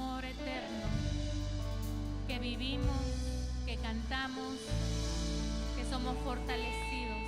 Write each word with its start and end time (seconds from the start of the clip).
amor 0.00 0.24
eterno, 0.24 0.86
que 2.28 2.38
vivimos, 2.38 3.02
que 3.66 3.76
cantamos, 3.78 4.54
que 5.76 5.84
somos 5.90 6.16
fortalecidos. 6.22 7.18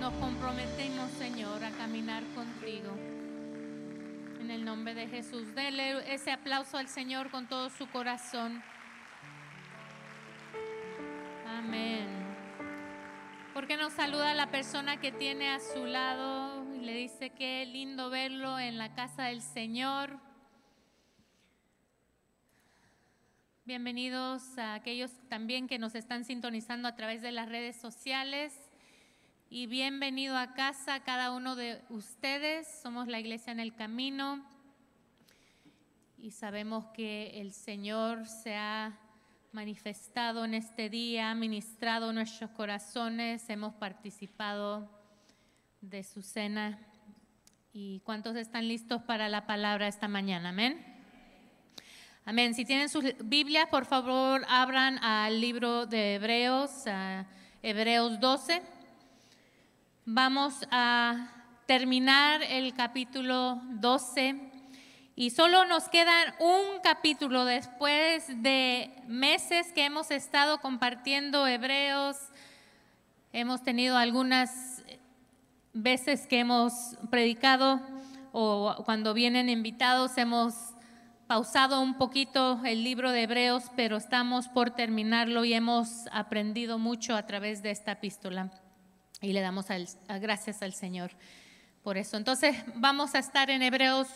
Nos 0.00 0.12
comprometemos, 0.14 1.08
Señor, 1.12 1.62
a 1.62 1.70
caminar 1.70 2.24
contigo. 2.34 2.90
En 4.40 4.50
el 4.50 4.64
nombre 4.64 4.94
de 4.94 5.06
Jesús, 5.06 5.54
dele 5.54 6.12
ese 6.12 6.32
aplauso 6.32 6.78
al 6.78 6.88
Señor 6.88 7.30
con 7.30 7.46
todo 7.48 7.70
su 7.70 7.86
corazón. 7.88 8.62
Amén. 11.46 12.08
porque 13.54 13.76
nos 13.76 13.92
saluda 13.92 14.32
la 14.34 14.50
persona 14.50 14.98
que 15.00 15.12
tiene 15.12 15.50
a 15.50 15.58
su 15.60 15.84
lado 15.84 16.64
y 16.74 16.78
le 16.80 16.94
dice 16.94 17.30
qué 17.30 17.66
lindo 17.66 18.08
verlo 18.08 18.58
en 18.58 18.78
la 18.78 18.94
casa 18.94 19.24
del 19.24 19.42
Señor? 19.42 20.16
Bienvenidos 23.70 24.58
a 24.58 24.74
aquellos 24.74 25.12
también 25.28 25.68
que 25.68 25.78
nos 25.78 25.94
están 25.94 26.24
sintonizando 26.24 26.88
a 26.88 26.96
través 26.96 27.22
de 27.22 27.30
las 27.30 27.48
redes 27.48 27.76
sociales. 27.76 28.52
Y 29.48 29.68
bienvenido 29.68 30.36
a 30.36 30.54
casa 30.54 30.98
cada 31.04 31.30
uno 31.30 31.54
de 31.54 31.80
ustedes. 31.88 32.66
Somos 32.82 33.06
la 33.06 33.20
Iglesia 33.20 33.52
en 33.52 33.60
el 33.60 33.72
Camino. 33.76 34.44
Y 36.18 36.32
sabemos 36.32 36.86
que 36.86 37.40
el 37.40 37.52
Señor 37.52 38.26
se 38.26 38.56
ha 38.56 38.98
manifestado 39.52 40.44
en 40.46 40.54
este 40.54 40.90
día, 40.90 41.30
ha 41.30 41.34
ministrado 41.36 42.12
nuestros 42.12 42.50
corazones, 42.50 43.48
hemos 43.50 43.72
participado 43.74 44.90
de 45.80 46.02
su 46.02 46.22
cena. 46.22 46.76
¿Y 47.72 48.00
cuántos 48.04 48.34
están 48.34 48.66
listos 48.66 49.00
para 49.04 49.28
la 49.28 49.46
palabra 49.46 49.86
esta 49.86 50.08
mañana? 50.08 50.48
Amén. 50.48 50.96
Amén. 52.26 52.54
Si 52.54 52.64
tienen 52.66 52.88
sus 52.90 53.04
Biblias, 53.24 53.68
por 53.70 53.86
favor, 53.86 54.44
abran 54.48 55.02
al 55.02 55.40
libro 55.40 55.86
de 55.86 56.16
Hebreos, 56.16 56.70
Hebreos 57.62 58.20
12. 58.20 58.62
Vamos 60.04 60.54
a 60.70 61.28
terminar 61.66 62.42
el 62.42 62.74
capítulo 62.74 63.62
12 63.70 64.38
y 65.16 65.30
solo 65.30 65.64
nos 65.64 65.88
queda 65.88 66.36
un 66.40 66.80
capítulo 66.82 67.46
después 67.46 68.24
de 68.42 68.90
meses 69.08 69.72
que 69.72 69.86
hemos 69.86 70.10
estado 70.10 70.60
compartiendo 70.60 71.46
Hebreos. 71.46 72.16
Hemos 73.32 73.62
tenido 73.62 73.96
algunas 73.96 74.84
veces 75.72 76.26
que 76.26 76.40
hemos 76.40 76.72
predicado 77.10 77.80
o 78.32 78.76
cuando 78.84 79.14
vienen 79.14 79.48
invitados 79.48 80.16
hemos 80.18 80.54
pausado 81.30 81.80
un 81.80 81.94
poquito 81.96 82.60
el 82.64 82.82
libro 82.82 83.12
de 83.12 83.22
Hebreos, 83.22 83.62
pero 83.76 83.98
estamos 83.98 84.48
por 84.48 84.72
terminarlo 84.72 85.44
y 85.44 85.52
hemos 85.54 86.08
aprendido 86.10 86.76
mucho 86.76 87.14
a 87.14 87.24
través 87.24 87.62
de 87.62 87.70
esta 87.70 87.92
epístola. 87.92 88.50
Y 89.20 89.32
le 89.32 89.40
damos 89.40 89.66
gracias 90.20 90.60
al 90.60 90.72
Señor 90.74 91.12
por 91.84 91.96
eso. 91.98 92.16
Entonces 92.16 92.56
vamos 92.74 93.14
a 93.14 93.20
estar 93.20 93.48
en 93.48 93.62
Hebreos 93.62 94.08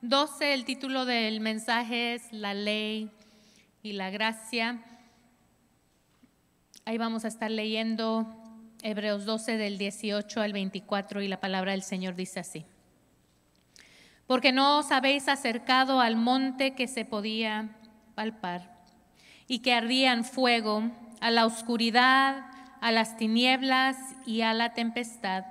12. 0.00 0.54
El 0.54 0.64
título 0.64 1.04
del 1.04 1.40
mensaje 1.40 2.14
es 2.14 2.32
La 2.32 2.54
ley 2.54 3.10
y 3.82 3.92
la 3.92 4.08
gracia. 4.08 4.80
Ahí 6.86 6.96
vamos 6.96 7.26
a 7.26 7.28
estar 7.28 7.50
leyendo 7.50 8.24
Hebreos 8.80 9.26
12 9.26 9.58
del 9.58 9.76
18 9.76 10.40
al 10.40 10.54
24 10.54 11.20
y 11.20 11.28
la 11.28 11.38
palabra 11.38 11.72
del 11.72 11.82
Señor 11.82 12.14
dice 12.14 12.40
así 12.40 12.64
porque 14.26 14.52
no 14.52 14.78
os 14.78 14.92
habéis 14.92 15.28
acercado 15.28 16.00
al 16.00 16.16
monte 16.16 16.74
que 16.74 16.88
se 16.88 17.04
podía 17.04 17.70
palpar 18.14 18.70
y 19.46 19.60
que 19.60 19.74
ardían 19.74 20.24
fuego, 20.24 20.84
a 21.20 21.30
la 21.30 21.46
oscuridad, 21.46 22.42
a 22.80 22.90
las 22.92 23.16
tinieblas 23.16 23.96
y 24.26 24.40
a 24.42 24.54
la 24.54 24.72
tempestad, 24.74 25.44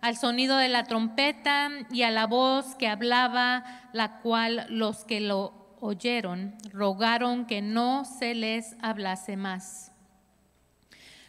al 0.00 0.16
sonido 0.16 0.56
de 0.56 0.68
la 0.68 0.84
trompeta 0.84 1.70
y 1.90 2.02
a 2.02 2.10
la 2.10 2.26
voz 2.26 2.74
que 2.76 2.88
hablaba, 2.88 3.64
la 3.92 4.18
cual 4.20 4.66
los 4.68 5.04
que 5.04 5.20
lo 5.20 5.52
oyeron 5.80 6.56
rogaron 6.72 7.44
que 7.44 7.60
no 7.62 8.04
se 8.04 8.34
les 8.34 8.76
hablase 8.80 9.36
más 9.36 9.92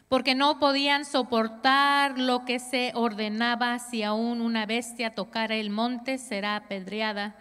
porque 0.10 0.36
no 0.36 0.58
podían 0.60 1.04
soportar 1.06 2.18
lo 2.18 2.46
que 2.46 2.60
se 2.60 2.92
ordenaba 2.96 3.80
si 3.80 4.04
aún 4.04 4.40
una 4.42 4.66
bestia 4.66 5.14
tocara 5.16 5.56
el 5.56 5.70
monte 5.70 6.18
será 6.18 6.56
apedreada 6.56 7.36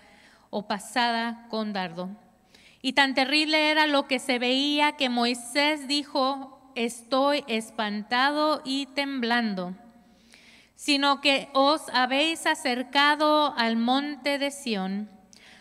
o 0.50 0.66
pasada 0.66 1.46
con 1.48 1.72
dardo. 1.72 2.08
Y 2.82 2.92
tan 2.94 3.14
terrible 3.14 3.70
era 3.70 3.86
lo 3.86 4.06
que 4.08 4.18
se 4.18 4.38
veía 4.38 4.92
que 4.96 5.08
Moisés 5.08 5.86
dijo, 5.88 6.70
estoy 6.74 7.44
espantado 7.46 8.62
y 8.64 8.86
temblando, 8.86 9.74
sino 10.74 11.20
que 11.20 11.48
os 11.52 11.82
habéis 11.92 12.46
acercado 12.46 13.56
al 13.56 13.76
monte 13.76 14.38
de 14.38 14.50
Sión, 14.50 15.08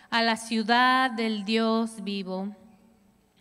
a 0.10 0.22
la 0.24 0.38
ciudad 0.38 1.12
del 1.12 1.46
Dios 1.46 2.04
vivo 2.04 2.52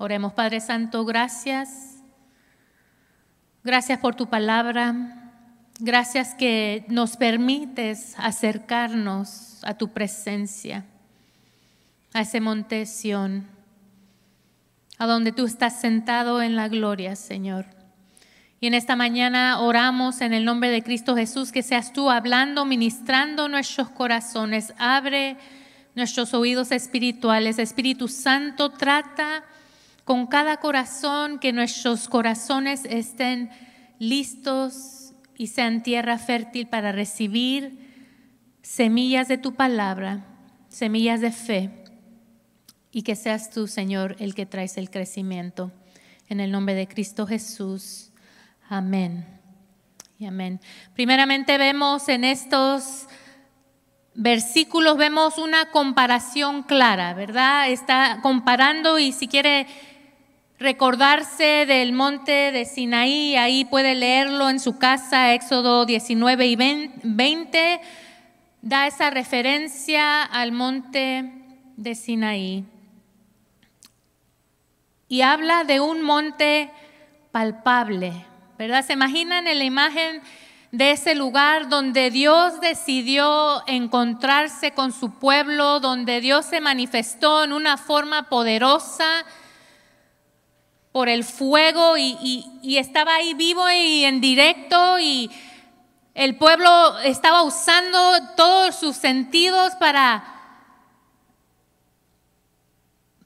Oremos, 0.00 0.32
Padre 0.32 0.60
Santo, 0.60 1.04
gracias. 1.04 1.96
Gracias 3.64 3.98
por 3.98 4.14
tu 4.14 4.28
palabra. 4.28 4.94
Gracias 5.80 6.36
que 6.36 6.84
nos 6.86 7.16
permites 7.16 8.14
acercarnos 8.16 9.58
a 9.64 9.74
tu 9.74 9.88
presencia, 9.88 10.84
a 12.14 12.20
ese 12.20 12.40
monte 12.40 12.86
Sión, 12.86 13.48
a 14.98 15.06
donde 15.06 15.32
tú 15.32 15.46
estás 15.46 15.80
sentado 15.80 16.42
en 16.42 16.54
la 16.54 16.68
gloria, 16.68 17.16
Señor. 17.16 17.66
Y 18.60 18.68
en 18.68 18.74
esta 18.74 18.94
mañana 18.94 19.58
oramos 19.58 20.20
en 20.20 20.32
el 20.32 20.44
nombre 20.44 20.70
de 20.70 20.84
Cristo 20.84 21.16
Jesús 21.16 21.50
que 21.50 21.64
seas 21.64 21.92
tú 21.92 22.08
hablando, 22.08 22.64
ministrando 22.64 23.48
nuestros 23.48 23.90
corazones. 23.90 24.72
Abre 24.78 25.36
nuestros 25.96 26.34
oídos 26.34 26.70
espirituales. 26.70 27.58
Espíritu 27.58 28.06
Santo, 28.06 28.70
trata 28.70 29.42
con 30.08 30.26
cada 30.26 30.56
corazón, 30.56 31.38
que 31.38 31.52
nuestros 31.52 32.08
corazones 32.08 32.86
estén 32.86 33.50
listos 33.98 35.12
y 35.36 35.48
sean 35.48 35.82
tierra 35.82 36.16
fértil 36.16 36.66
para 36.66 36.92
recibir 36.92 37.78
semillas 38.62 39.28
de 39.28 39.36
tu 39.36 39.52
palabra, 39.52 40.24
semillas 40.70 41.20
de 41.20 41.30
fe, 41.30 41.84
y 42.90 43.02
que 43.02 43.16
seas 43.16 43.50
tú, 43.50 43.66
Señor, 43.66 44.16
el 44.18 44.34
que 44.34 44.46
traes 44.46 44.78
el 44.78 44.88
crecimiento. 44.88 45.72
En 46.30 46.40
el 46.40 46.52
nombre 46.52 46.74
de 46.74 46.88
Cristo 46.88 47.26
Jesús. 47.26 48.10
Amén. 48.66 49.26
Y 50.18 50.24
amén. 50.24 50.58
Primeramente 50.94 51.58
vemos 51.58 52.08
en 52.08 52.24
estos 52.24 53.06
versículos, 54.14 54.96
vemos 54.96 55.36
una 55.36 55.66
comparación 55.70 56.62
clara, 56.62 57.12
¿verdad? 57.12 57.70
Está 57.70 58.20
comparando 58.22 58.98
y 58.98 59.12
si 59.12 59.28
quiere 59.28 59.66
recordarse 60.58 61.64
del 61.66 61.92
monte 61.92 62.50
de 62.52 62.64
Sinaí, 62.64 63.36
ahí 63.36 63.64
puede 63.64 63.94
leerlo 63.94 64.50
en 64.50 64.58
su 64.58 64.76
casa, 64.78 65.32
Éxodo 65.34 65.84
19 65.86 66.46
y 66.46 66.56
20, 66.56 67.80
da 68.62 68.86
esa 68.88 69.10
referencia 69.10 70.22
al 70.24 70.52
monte 70.52 71.32
de 71.76 71.94
Sinaí. 71.94 72.64
Y 75.08 75.22
habla 75.22 75.64
de 75.64 75.80
un 75.80 76.02
monte 76.02 76.70
palpable, 77.30 78.12
¿verdad? 78.58 78.84
¿Se 78.84 78.94
imaginan 78.94 79.46
en 79.46 79.58
la 79.58 79.64
imagen 79.64 80.20
de 80.72 80.90
ese 80.90 81.14
lugar 81.14 81.68
donde 81.70 82.10
Dios 82.10 82.60
decidió 82.60 83.62
encontrarse 83.68 84.72
con 84.72 84.92
su 84.92 85.12
pueblo, 85.18 85.80
donde 85.80 86.20
Dios 86.20 86.44
se 86.44 86.60
manifestó 86.60 87.44
en 87.44 87.52
una 87.54 87.76
forma 87.78 88.24
poderosa? 88.24 89.24
por 90.92 91.08
el 91.08 91.24
fuego 91.24 91.96
y, 91.98 92.76
estaba 92.78 93.16
ahí 93.16 93.34
vivo 93.34 93.68
y 93.70 94.04
en 94.04 94.20
directo 94.20 94.98
y 94.98 95.30
el 96.14 96.36
pueblo 96.36 96.98
estaba 97.00 97.42
usando 97.42 97.98
todos 98.36 98.74
sus 98.76 98.96
sentidos 98.96 99.74
para 99.78 100.24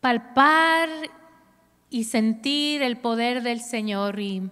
palpar 0.00 0.88
y 1.90 2.04
sentir 2.04 2.82
el 2.82 2.96
poder 2.98 3.42
del 3.42 3.60
Señor 3.60 4.18
y 4.18 4.50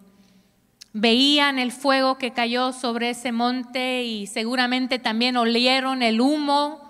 veían 0.92 1.58
el 1.58 1.72
fuego 1.72 2.16
que 2.18 2.32
cayó 2.32 2.72
sobre 2.72 3.10
ese 3.10 3.32
monte 3.32 4.04
y 4.04 4.26
seguramente 4.26 4.98
también 4.98 5.36
olieron 5.36 6.02
el 6.02 6.20
humo, 6.20 6.88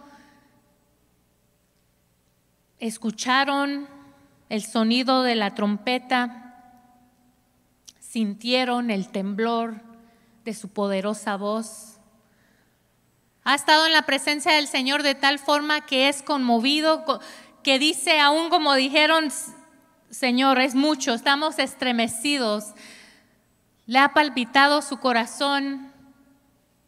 escucharon 2.78 3.88
el 4.50 4.64
sonido 4.64 5.23
de 5.23 5.37
la 5.37 5.55
trompeta, 5.55 6.56
sintieron 8.00 8.91
el 8.91 9.08
temblor 9.08 9.81
de 10.44 10.52
su 10.52 10.69
poderosa 10.70 11.37
voz. 11.37 11.99
Ha 13.44 13.55
estado 13.55 13.87
en 13.87 13.93
la 13.93 14.02
presencia 14.02 14.52
del 14.55 14.67
Señor 14.67 15.05
de 15.05 15.14
tal 15.14 15.38
forma 15.38 15.87
que 15.87 16.08
es 16.08 16.23
conmovido, 16.23 17.20
que 17.62 17.79
dice, 17.79 18.19
aún 18.19 18.50
como 18.50 18.75
dijeron, 18.75 19.29
Señor, 20.11 20.58
es 20.58 20.75
mucho, 20.75 21.14
estamos 21.14 21.61
estremecidos. 21.61 22.75
Le 23.87 24.00
ha 24.00 24.12
palpitado 24.12 24.82
su 24.82 24.99
corazón 24.99 25.93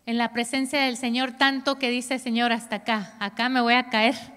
en 0.04 0.18
la 0.18 0.32
presencia 0.32 0.80
del 0.80 0.96
Señor 0.96 1.36
tanto 1.38 1.78
que 1.78 1.90
dice, 1.90 2.18
Señor, 2.18 2.50
hasta 2.50 2.76
acá, 2.76 3.14
acá 3.20 3.48
me 3.48 3.60
voy 3.60 3.74
a 3.74 3.88
caer. 3.88 4.31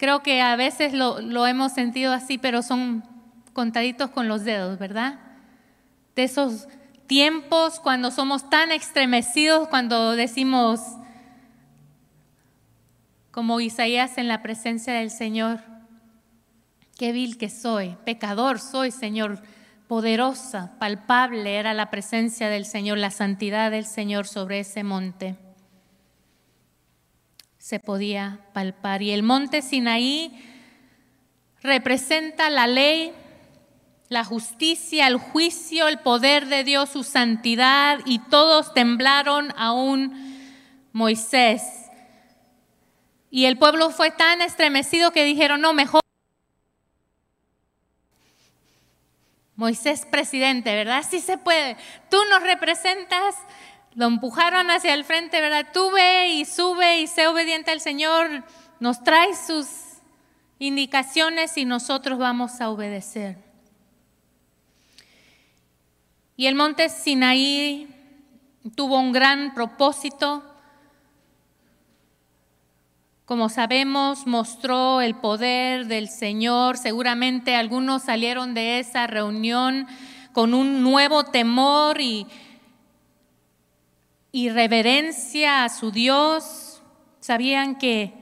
Creo 0.00 0.22
que 0.22 0.40
a 0.40 0.56
veces 0.56 0.94
lo, 0.94 1.46
hemos 1.46 1.72
sentido 1.72 2.14
así, 2.14 2.38
pero 2.38 2.62
son 2.62 3.04
contaditos 3.52 4.08
con 4.08 4.28
los 4.28 4.44
dedos, 4.44 4.78
¿verdad? 4.78 5.18
De 6.16 6.22
esos 6.24 6.68
tiempos 7.06 7.80
cuando 7.80 8.10
somos 8.10 8.48
tan 8.48 8.72
estremecidos, 8.72 9.68
cuando 9.68 10.12
decimos, 10.12 10.80
como 13.30 13.60
Isaías 13.60 14.16
en 14.16 14.26
la 14.26 14.40
presencia 14.40 14.94
del 14.94 15.10
Señor, 15.10 15.60
qué 16.98 17.12
vil 17.12 17.36
que 17.36 17.50
soy, 17.50 17.94
pecador 18.06 18.58
soy, 18.58 18.92
Señor, 18.92 19.42
poderosa, 19.86 20.78
palpable 20.78 21.56
era 21.58 21.74
la 21.74 21.90
presencia 21.90 22.48
del 22.48 22.64
Señor, 22.64 22.96
la 22.96 23.10
santidad 23.10 23.70
del 23.70 23.84
Señor 23.84 24.26
sobre 24.26 24.60
ese 24.60 24.82
monte 24.82 25.36
se 27.70 27.78
podía 27.78 28.40
palpar. 28.52 29.00
Y 29.00 29.12
el 29.12 29.22
monte 29.22 29.62
Sinaí 29.62 30.32
representa 31.62 32.50
la 32.50 32.66
ley, 32.66 33.12
la 34.08 34.24
justicia, 34.24 35.06
el 35.06 35.16
juicio, 35.18 35.86
el 35.86 36.00
poder 36.00 36.46
de 36.46 36.64
Dios, 36.64 36.90
su 36.90 37.04
santidad, 37.04 38.00
y 38.06 38.18
todos 38.18 38.74
temblaron 38.74 39.54
un 39.72 40.36
Moisés. 40.92 41.62
Y 43.30 43.44
el 43.44 43.56
pueblo 43.56 43.90
fue 43.90 44.10
tan 44.10 44.42
estremecido 44.42 45.12
que 45.12 45.24
dijeron, 45.24 45.60
no, 45.60 45.72
mejor. 45.72 46.00
Moisés 49.54 50.06
presidente, 50.10 50.74
¿verdad? 50.74 51.04
Sí 51.08 51.20
se 51.20 51.38
puede. 51.38 51.76
Tú 52.10 52.16
nos 52.30 52.42
representas 52.42 53.36
lo 53.94 54.06
empujaron 54.06 54.70
hacia 54.70 54.94
el 54.94 55.04
frente, 55.04 55.40
¿verdad? 55.40 55.66
Tú 55.72 55.90
ve 55.92 56.28
y 56.28 56.44
sube 56.44 57.00
y 57.00 57.06
sé 57.06 57.26
obediente 57.26 57.70
al 57.70 57.80
Señor, 57.80 58.44
nos 58.78 59.02
trae 59.02 59.34
sus 59.34 59.66
indicaciones 60.58 61.56
y 61.56 61.64
nosotros 61.64 62.18
vamos 62.18 62.60
a 62.60 62.70
obedecer. 62.70 63.36
Y 66.36 66.46
el 66.46 66.54
monte 66.54 66.88
Sinaí 66.88 67.88
tuvo 68.74 68.98
un 68.98 69.12
gran 69.12 69.52
propósito. 69.54 70.42
Como 73.26 73.48
sabemos, 73.48 74.26
mostró 74.26 75.00
el 75.02 75.16
poder 75.16 75.86
del 75.86 76.08
Señor. 76.08 76.78
Seguramente 76.78 77.56
algunos 77.56 78.02
salieron 78.02 78.54
de 78.54 78.78
esa 78.78 79.06
reunión 79.06 79.86
con 80.32 80.54
un 80.54 80.82
nuevo 80.82 81.24
temor 81.24 82.00
y 82.00 82.26
y 84.32 84.48
reverencia 84.50 85.64
a 85.64 85.68
su 85.68 85.90
Dios, 85.90 86.82
sabían 87.20 87.76
que 87.78 88.12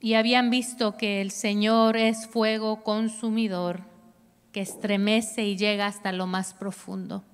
y 0.00 0.14
habían 0.14 0.50
visto 0.50 0.96
que 0.96 1.20
el 1.20 1.30
Señor 1.30 1.96
es 1.96 2.26
fuego 2.26 2.82
consumidor 2.84 3.82
que 4.52 4.60
estremece 4.60 5.42
y 5.44 5.56
llega 5.56 5.86
hasta 5.86 6.12
lo 6.12 6.26
más 6.26 6.54
profundo. 6.54 7.24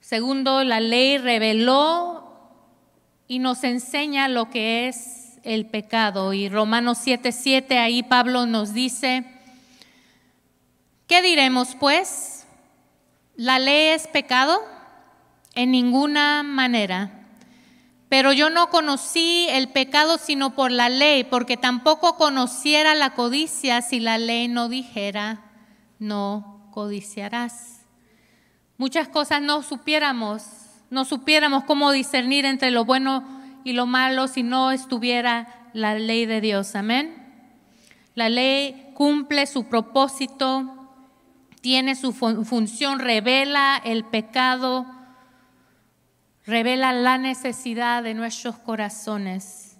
Segundo, 0.00 0.62
la 0.62 0.78
ley 0.80 1.18
reveló 1.18 2.22
y 3.28 3.38
nos 3.38 3.64
enseña 3.64 4.28
lo 4.28 4.50
que 4.50 4.88
es 4.88 5.38
el 5.42 5.66
pecado. 5.66 6.32
Y 6.32 6.48
Romanos 6.48 6.98
7:7, 6.98 7.32
7, 7.32 7.78
ahí 7.78 8.02
Pablo 8.02 8.46
nos 8.46 8.74
dice, 8.74 9.24
¿qué 11.06 11.22
diremos 11.22 11.76
pues? 11.80 12.46
¿La 13.36 13.58
ley 13.58 13.88
es 13.88 14.06
pecado? 14.06 14.60
en 15.56 15.72
ninguna 15.72 16.42
manera. 16.44 17.10
Pero 18.08 18.32
yo 18.32 18.50
no 18.50 18.70
conocí 18.70 19.48
el 19.50 19.68
pecado 19.70 20.18
sino 20.18 20.54
por 20.54 20.70
la 20.70 20.88
ley, 20.88 21.24
porque 21.24 21.56
tampoco 21.56 22.16
conociera 22.16 22.94
la 22.94 23.14
codicia 23.14 23.82
si 23.82 23.98
la 23.98 24.18
ley 24.18 24.46
no 24.46 24.68
dijera, 24.68 25.40
no 25.98 26.68
codiciarás. 26.70 27.80
Muchas 28.78 29.08
cosas 29.08 29.42
no 29.42 29.62
supiéramos, 29.62 30.44
no 30.90 31.04
supiéramos 31.04 31.64
cómo 31.64 31.90
discernir 31.90 32.44
entre 32.44 32.70
lo 32.70 32.84
bueno 32.84 33.24
y 33.64 33.72
lo 33.72 33.86
malo 33.86 34.28
si 34.28 34.44
no 34.44 34.70
estuviera 34.70 35.68
la 35.72 35.94
ley 35.98 36.26
de 36.26 36.40
Dios. 36.40 36.76
Amén. 36.76 37.14
La 38.14 38.28
ley 38.28 38.90
cumple 38.94 39.46
su 39.46 39.64
propósito, 39.64 40.74
tiene 41.60 41.96
su 41.96 42.12
función, 42.12 42.98
revela 43.00 43.80
el 43.82 44.04
pecado 44.04 44.86
Revela 46.46 46.92
la 46.92 47.18
necesidad 47.18 48.04
de 48.04 48.14
nuestros 48.14 48.56
corazones, 48.56 49.76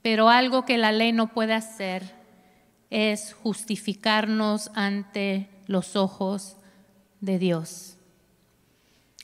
pero 0.00 0.30
algo 0.30 0.64
que 0.64 0.78
la 0.78 0.90
ley 0.90 1.12
no 1.12 1.26
puede 1.26 1.52
hacer 1.52 2.10
es 2.88 3.34
justificarnos 3.42 4.70
ante 4.74 5.46
los 5.66 5.94
ojos 5.94 6.56
de 7.20 7.38
Dios. 7.38 7.98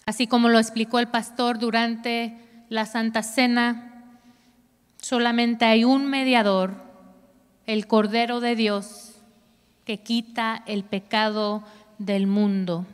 Así 0.05 0.27
como 0.27 0.51
lo 0.51 0.59
explicó 0.59 0.99
el 0.99 1.09
pastor 1.09 1.59
durante 1.59 2.37
la 2.69 2.85
Santa 2.85 3.23
Cena, 3.23 4.19
solamente 5.01 5.65
hay 5.65 5.85
un 5.85 6.11
mediador, 6.11 6.75
el 7.65 7.87
Cordero 7.87 8.41
de 8.41 8.55
Dios, 8.55 9.13
que 9.87 10.03
quita 10.03 10.63
el 10.67 10.85
pecado 10.85 11.63
del 11.99 12.27
mundo 12.27 12.85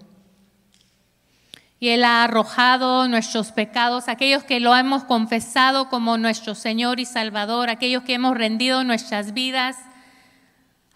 y 1.81 1.91
Él 1.91 2.03
ha 2.05 2.25
arrojado 2.25 3.07
nuestros 3.09 3.53
pecados, 3.53 4.09
aquellos 4.09 4.43
que 4.43 4.59
lo 4.61 4.75
hemos 4.77 5.05
confesado 5.05 5.89
como 5.89 6.19
nuestro 6.19 6.55
Señor 6.57 6.99
y 6.99 7.05
Salvador, 7.05 7.71
aquellos 7.71 8.03
que 8.03 8.15
hemos 8.15 8.37
rendido 8.37 8.83
nuestras 8.83 9.33
vidas, 9.33 9.77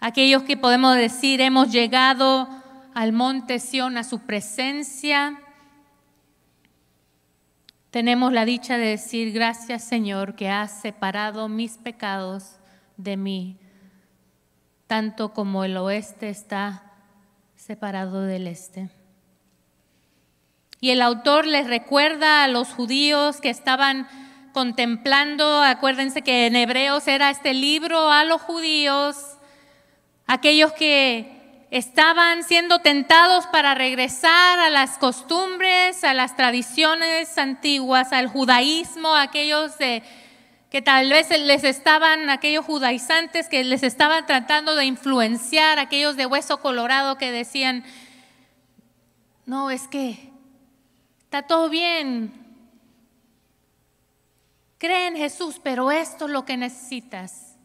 aquellos 0.01 0.43
que 0.43 0.57
podemos 0.57 0.97
decir 0.97 1.39
hemos 1.39 1.71
llegado 1.71 2.49
al 2.93 3.13
monte 3.13 3.59
Sión, 3.59 3.97
a 3.97 4.03
su 4.03 4.19
presencia. 4.19 5.39
Tenemos 7.89 8.33
la 8.33 8.43
dicha 8.43 8.77
de 8.77 8.87
decir 8.87 9.31
gracias 9.31 9.85
Señor 9.85 10.35
que 10.35 10.49
has 10.49 10.81
separado 10.81 11.47
mis 11.47 11.77
pecados 11.77 12.57
de 12.97 13.15
mí, 13.15 13.57
tanto 14.87 15.31
como 15.33 15.63
el 15.63 15.77
oeste 15.77 16.27
está 16.27 16.83
separado 17.55 18.23
del 18.23 18.47
este. 18.47 18.89
Y 20.83 20.91
el 20.91 21.01
autor 21.01 21.47
les 21.47 21.65
recuerda 21.67 22.43
a 22.43 22.49
los 22.49 22.73
judíos 22.73 23.39
que 23.39 23.49
estaban 23.49 24.05
contemplando, 24.51 25.63
acuérdense 25.63 26.23
que 26.23 26.45
en 26.45 26.57
Hebreos 26.57 27.07
era 27.07 27.29
este 27.29 27.53
libro 27.53 28.11
a 28.11 28.25
los 28.25 28.41
judíos, 28.41 29.15
aquellos 30.27 30.73
que 30.73 31.67
estaban 31.71 32.43
siendo 32.43 32.79
tentados 32.79 33.47
para 33.47 33.73
regresar 33.75 34.59
a 34.59 34.69
las 34.69 34.97
costumbres, 34.97 36.03
a 36.03 36.13
las 36.13 36.35
tradiciones 36.35 37.37
antiguas, 37.37 38.11
al 38.11 38.27
judaísmo, 38.27 39.15
aquellos 39.15 39.71
que 39.77 40.81
tal 40.81 41.09
vez 41.09 41.29
les 41.39 41.63
estaban, 41.63 42.29
aquellos 42.29 42.65
judaizantes 42.65 43.47
que 43.47 43.63
les 43.63 43.83
estaban 43.83 44.25
tratando 44.25 44.75
de 44.75 44.83
influenciar, 44.83 45.79
aquellos 45.79 46.17
de 46.17 46.25
hueso 46.25 46.57
colorado 46.59 47.17
que 47.17 47.31
decían, 47.31 47.85
no, 49.45 49.71
es 49.71 49.87
que 49.87 50.32
está 51.37 51.47
todo 51.47 51.67
bien. 51.67 52.31
Cree 54.77 55.07
en 55.07 55.15
Jesús, 55.15 55.59
pero 55.63 55.89
esto 55.91 56.25
es 56.25 56.31
lo 56.31 56.45
que 56.45 56.57
necesitas. 56.57 57.57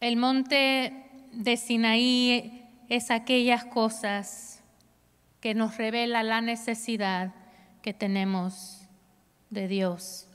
El 0.00 0.16
monte 0.16 1.02
de 1.32 1.56
Sinaí 1.58 2.64
es 2.88 3.10
aquellas 3.10 3.66
cosas 3.66 4.62
que 5.42 5.52
nos 5.52 5.76
revela 5.76 6.22
la 6.22 6.40
necesidad 6.40 7.34
que 7.82 7.92
tenemos 7.92 8.80
de 9.50 9.68
Dios. 9.68 10.25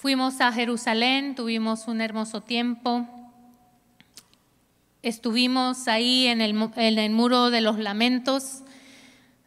Fuimos 0.00 0.40
a 0.40 0.52
Jerusalén, 0.52 1.34
tuvimos 1.34 1.88
un 1.88 2.00
hermoso 2.00 2.40
tiempo. 2.40 3.04
Estuvimos 5.02 5.88
ahí 5.88 6.28
en 6.28 6.40
el, 6.40 6.54
muro 7.10 7.50
de 7.50 7.60
los 7.60 7.80
lamentos. 7.80 8.60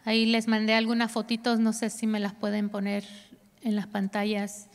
Ahí 0.03 0.25
les 0.25 0.49
mandé 0.49 0.73
algunas 0.73 1.09
fotitos, 1.09 1.59
no 1.59 1.71
sé 1.71 1.89
si 1.89 2.05
me 2.05 2.19
las 2.19 2.33
pueden 2.33 2.67
poner 2.69 3.05
en 3.61 3.77
las 3.77 3.87
pantallas. 3.87 4.67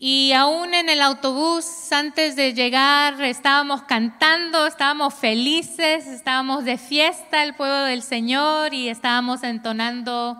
Y 0.00 0.32
aún 0.32 0.74
en 0.74 0.88
el 0.88 1.00
autobús, 1.00 1.64
antes 1.92 2.34
de 2.34 2.52
llegar, 2.52 3.22
estábamos 3.22 3.82
cantando, 3.84 4.66
estábamos 4.66 5.14
felices, 5.14 6.08
estábamos 6.08 6.64
de 6.64 6.76
fiesta, 6.76 7.44
el 7.44 7.54
pueblo 7.54 7.84
del 7.84 8.02
Señor, 8.02 8.74
y 8.74 8.88
estábamos 8.88 9.44
entonando 9.44 10.36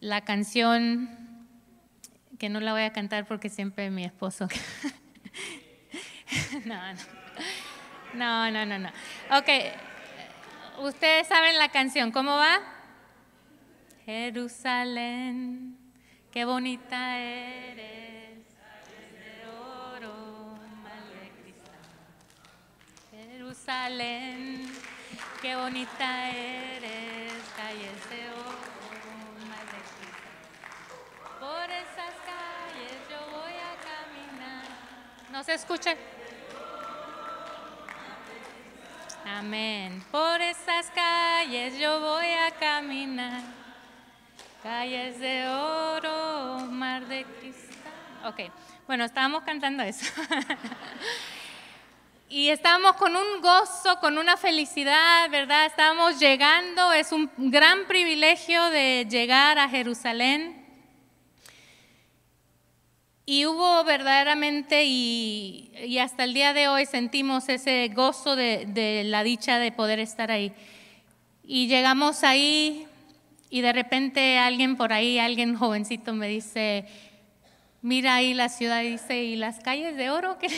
la 0.00 0.20
canción 0.22 1.23
no 2.48 2.60
la 2.60 2.72
voy 2.72 2.82
a 2.82 2.92
cantar 2.92 3.26
porque 3.26 3.48
siempre 3.48 3.90
mi 3.90 4.04
esposo. 4.04 4.48
no, 6.64 6.74
no. 6.74 7.24
No, 8.14 8.48
no, 8.50 8.64
no, 8.66 8.78
no. 8.78 8.88
Ok. 9.36 9.48
Ustedes 10.84 11.26
saben 11.26 11.58
la 11.58 11.68
canción, 11.70 12.10
¿cómo 12.12 12.32
va? 12.36 12.58
Jerusalén, 14.06 15.76
qué 16.32 16.44
bonita 16.44 17.18
eres, 17.18 18.38
de 19.12 19.48
oro, 19.48 20.56
mal 20.82 21.10
de 21.10 21.42
cristal. 21.42 22.18
Jerusalén, 23.18 24.68
qué 25.42 25.56
bonita 25.56 26.28
eres, 26.30 27.32
calles 27.56 28.10
de 28.10 28.30
oro, 28.32 29.16
mal 29.48 29.66
de 29.66 29.80
cristal. 29.80 31.34
Por 31.40 31.70
esas 31.70 32.23
No 35.34 35.42
se 35.42 35.54
escucha. 35.54 35.96
Amén. 39.36 40.00
Por 40.12 40.40
esas 40.40 40.92
calles 40.94 41.76
yo 41.76 41.98
voy 41.98 42.26
a 42.28 42.52
caminar. 42.52 43.40
Calles 44.62 45.18
de 45.18 45.48
oro, 45.48 46.58
mar 46.70 47.04
de 47.06 47.24
cristal. 47.40 47.90
Ok, 48.28 48.42
bueno, 48.86 49.04
estábamos 49.04 49.42
cantando 49.42 49.82
eso. 49.82 50.06
y 52.28 52.50
estábamos 52.50 52.92
con 52.94 53.16
un 53.16 53.40
gozo, 53.40 53.98
con 53.98 54.18
una 54.18 54.36
felicidad, 54.36 55.28
¿verdad? 55.30 55.66
Estábamos 55.66 56.20
llegando, 56.20 56.92
es 56.92 57.10
un 57.10 57.28
gran 57.36 57.86
privilegio 57.86 58.70
de 58.70 59.04
llegar 59.10 59.58
a 59.58 59.68
Jerusalén. 59.68 60.62
Y 63.26 63.46
hubo 63.46 63.82
verdaderamente 63.84 64.84
y, 64.84 65.98
hasta 65.98 66.24
el 66.24 66.34
día 66.34 66.52
de 66.52 66.68
hoy 66.68 66.84
sentimos 66.84 67.48
ese 67.48 67.90
gozo 67.94 68.36
de, 68.36 69.02
la 69.06 69.22
dicha 69.24 69.58
de 69.58 69.72
poder 69.72 69.98
estar 69.98 70.30
ahí. 70.30 70.52
Y 71.42 71.66
llegamos 71.66 72.22
ahí 72.22 72.86
y 73.48 73.62
de 73.62 73.72
repente 73.72 74.36
alguien 74.36 74.76
por 74.76 74.92
ahí, 74.92 75.18
alguien 75.18 75.56
jovencito 75.56 76.12
me 76.12 76.28
dice, 76.28 76.86
mira 77.80 78.16
ahí 78.16 78.34
la 78.34 78.50
ciudad, 78.50 78.82
dice, 78.82 79.22
¿y 79.22 79.36
las 79.36 79.58
calles 79.60 79.96
de 79.96 80.10
oro? 80.10 80.36
¿Qué, 80.38 80.48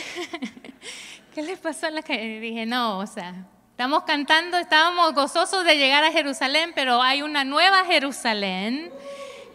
¿Qué 1.33 1.43
le 1.43 1.55
pasó 1.55 1.87
a 1.87 1.91
la 1.91 2.01
calles? 2.01 2.25
Y 2.35 2.39
dije, 2.39 2.65
no, 2.65 2.99
o 2.99 3.07
sea, 3.07 3.45
estamos 3.71 4.03
cantando, 4.03 4.57
estábamos 4.57 5.13
gozosos 5.13 5.63
de 5.63 5.77
llegar 5.77 6.03
a 6.03 6.11
Jerusalén, 6.11 6.71
pero 6.75 7.01
hay 7.01 7.21
una 7.21 7.45
nueva 7.45 7.85
Jerusalén 7.85 8.89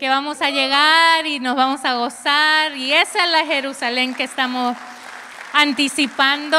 que 0.02 0.08
vamos 0.08 0.42
a 0.42 0.50
llegar 0.50 1.28
y 1.28 1.38
nos 1.38 1.54
vamos 1.54 1.84
a 1.84 1.92
gozar. 1.94 2.76
Y 2.76 2.92
esa 2.92 3.24
es 3.24 3.30
la 3.30 3.46
Jerusalén 3.46 4.16
que 4.16 4.24
estamos 4.24 4.76
anticipando. 5.52 6.58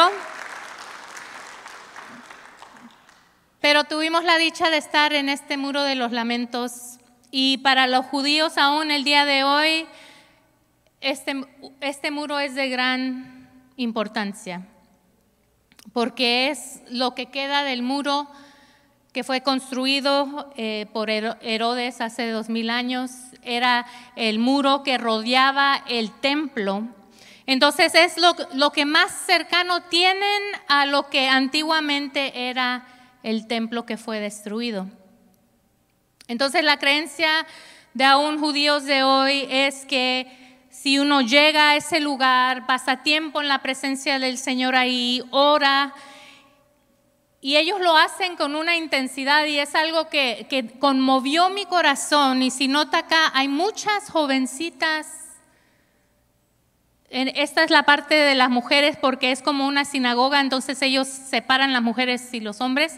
Pero 3.59 3.83
tuvimos 3.83 4.23
la 4.23 4.38
dicha 4.38 4.69
de 4.69 4.77
estar 4.77 5.12
en 5.12 5.27
este 5.27 5.57
muro 5.57 5.83
de 5.83 5.95
los 5.95 6.13
lamentos 6.13 7.00
y 7.31 7.57
para 7.57 7.85
los 7.85 8.05
judíos 8.05 8.57
aún 8.57 8.91
el 8.91 9.03
día 9.03 9.25
de 9.25 9.43
hoy 9.43 9.88
este, 11.01 11.45
este 11.81 12.12
muro 12.12 12.39
es 12.39 12.55
de 12.55 12.69
gran 12.69 13.50
importancia 13.75 14.65
porque 15.91 16.47
es 16.50 16.79
lo 16.89 17.13
que 17.13 17.25
queda 17.25 17.63
del 17.65 17.81
muro 17.83 18.25
que 19.13 19.23
fue 19.23 19.41
construido 19.43 20.51
eh, 20.57 20.88
por 20.91 21.09
Herodes 21.12 22.01
hace 22.01 22.29
dos 22.29 22.50
mil 22.50 22.69
años 22.71 23.12
era 23.45 23.85
el 24.15 24.39
muro 24.39 24.83
que 24.83 24.97
rodeaba 24.97 25.83
el 25.88 26.12
templo. 26.12 26.83
Entonces 27.45 27.93
es 27.95 28.13
lo, 28.17 28.71
que 28.71 28.85
más 28.85 29.12
cercano 29.25 29.83
tienen 29.83 30.41
a 30.67 30.85
lo 30.85 31.09
que 31.09 31.27
antiguamente 31.27 32.50
era 32.50 32.85
el 33.21 33.47
templo 33.47 33.85
que 33.85 33.97
fue 33.97 34.19
destruido. 34.19 34.88
Entonces 36.27 36.63
la 36.63 36.79
creencia 36.79 37.45
de 37.93 38.05
aún 38.05 38.39
judíos 38.39 38.85
de 38.85 39.03
hoy 39.03 39.45
es 39.50 39.85
que 39.85 40.59
si 40.69 41.00
uno 41.00 41.21
llega 41.21 41.71
a 41.71 41.75
ese 41.75 42.00
lugar, 42.00 42.65
pasa 42.65 43.03
tiempo 43.03 43.41
en 43.41 43.47
la 43.47 43.59
presencia 43.62 44.19
del 44.19 44.38
Señor 44.38 44.75
ahí, 44.75 45.21
ora, 45.31 45.93
y 47.43 47.57
ellos 47.57 47.81
lo 47.81 47.97
hacen 47.97 48.38
con 48.38 48.55
una 48.55 48.77
intensidad 48.77 49.43
y 49.47 49.59
es 49.59 49.75
algo 49.75 50.07
que, 50.07 50.47
conmovió 50.79 51.50
mi 51.50 51.65
corazón. 51.65 52.41
Y 52.41 52.50
si 52.51 52.69
nota 52.69 53.00
acá, 53.00 53.33
hay 53.33 53.50
muchas 53.50 54.09
jovencitas 54.09 55.07
esta 57.15 57.63
es 57.63 57.69
la 57.69 57.83
parte 57.83 58.15
de 58.15 58.33
las 58.33 58.50
mujeres 58.50 58.97
porque 59.00 59.29
es 59.31 59.43
como 59.43 59.67
una 59.67 59.85
sinagoga, 59.85 60.41
entonces 60.41 60.81
ellos 60.81 61.07
separan 61.07 61.71
las 61.71 61.83
mujeres 61.83 62.33
y 62.33 62.39
los 62.39 62.59
hombres. 62.59 62.97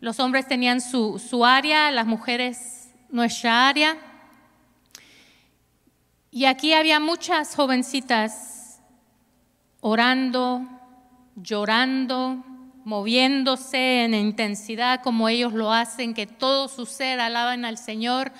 Los 0.00 0.20
hombres 0.20 0.48
tenían 0.48 0.80
su, 0.80 1.20
área, 1.44 1.90
las 1.90 2.06
mujeres 2.06 2.88
nuestra 3.10 3.68
área. 3.68 3.98
Y 6.30 6.46
aquí 6.46 6.72
había 6.72 6.98
muchas 6.98 7.54
jovencitas 7.56 8.80
orando, 9.82 10.62
llorando, 11.34 12.42
moviéndose 12.86 14.04
en 14.04 14.14
intensidad 14.14 15.00
como 15.02 15.28
ellos 15.28 15.52
lo 15.52 15.72
hacen, 15.72 16.14
que 16.14 16.26
todo 16.28 16.68
su 16.68 16.86
ser 16.86 17.18
alaban 17.18 17.64
al 17.64 17.78
Señor, 17.78 18.30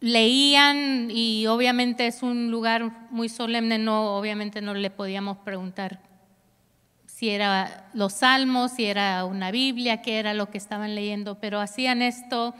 leían 0.00 1.08
y 1.10 1.48
obviamente 1.48 2.06
es 2.06 2.22
un 2.22 2.52
lugar 2.52 2.92
muy 3.10 3.28
solemne, 3.28 3.76
no, 3.78 4.16
obviamente 4.16 4.62
no 4.62 4.72
le 4.74 4.88
podíamos 4.90 5.36
preguntar 5.38 6.00
si 7.06 7.30
era 7.30 7.90
los 7.92 8.12
salmos, 8.14 8.70
si 8.72 8.84
era 8.86 9.24
una 9.24 9.50
Biblia, 9.50 10.00
qué 10.00 10.18
era 10.20 10.32
lo 10.32 10.48
que 10.50 10.58
estaban 10.58 10.94
leyendo, 10.94 11.40
pero 11.40 11.58
hacían 11.60 12.02
esto 12.02 12.54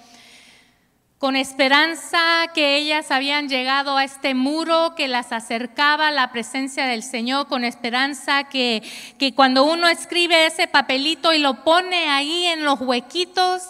con 1.22 1.36
esperanza 1.36 2.48
que 2.52 2.76
ellas 2.76 3.12
habían 3.12 3.48
llegado 3.48 3.96
a 3.96 4.02
este 4.02 4.34
muro 4.34 4.94
que 4.96 5.06
las 5.06 5.30
acercaba 5.30 6.08
a 6.08 6.10
la 6.10 6.32
presencia 6.32 6.84
del 6.86 7.04
Señor, 7.04 7.46
con 7.46 7.62
esperanza 7.62 8.48
que, 8.50 8.82
que 9.20 9.32
cuando 9.32 9.62
uno 9.62 9.86
escribe 9.86 10.46
ese 10.46 10.66
papelito 10.66 11.32
y 11.32 11.38
lo 11.38 11.62
pone 11.62 12.08
ahí 12.08 12.46
en 12.46 12.64
los 12.64 12.80
huequitos 12.80 13.62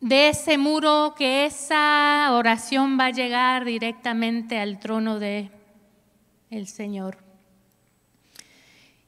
de 0.00 0.30
ese 0.30 0.58
muro, 0.58 1.14
que 1.16 1.44
esa 1.46 2.30
oración 2.32 2.98
va 2.98 3.04
a 3.04 3.10
llegar 3.10 3.64
directamente 3.64 4.58
al 4.58 4.80
trono 4.80 5.20
de 5.20 5.50
el 6.50 6.66
Señor. 6.66 7.18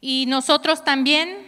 Y 0.01 0.27
nosotros 0.29 0.85
también 0.85 1.48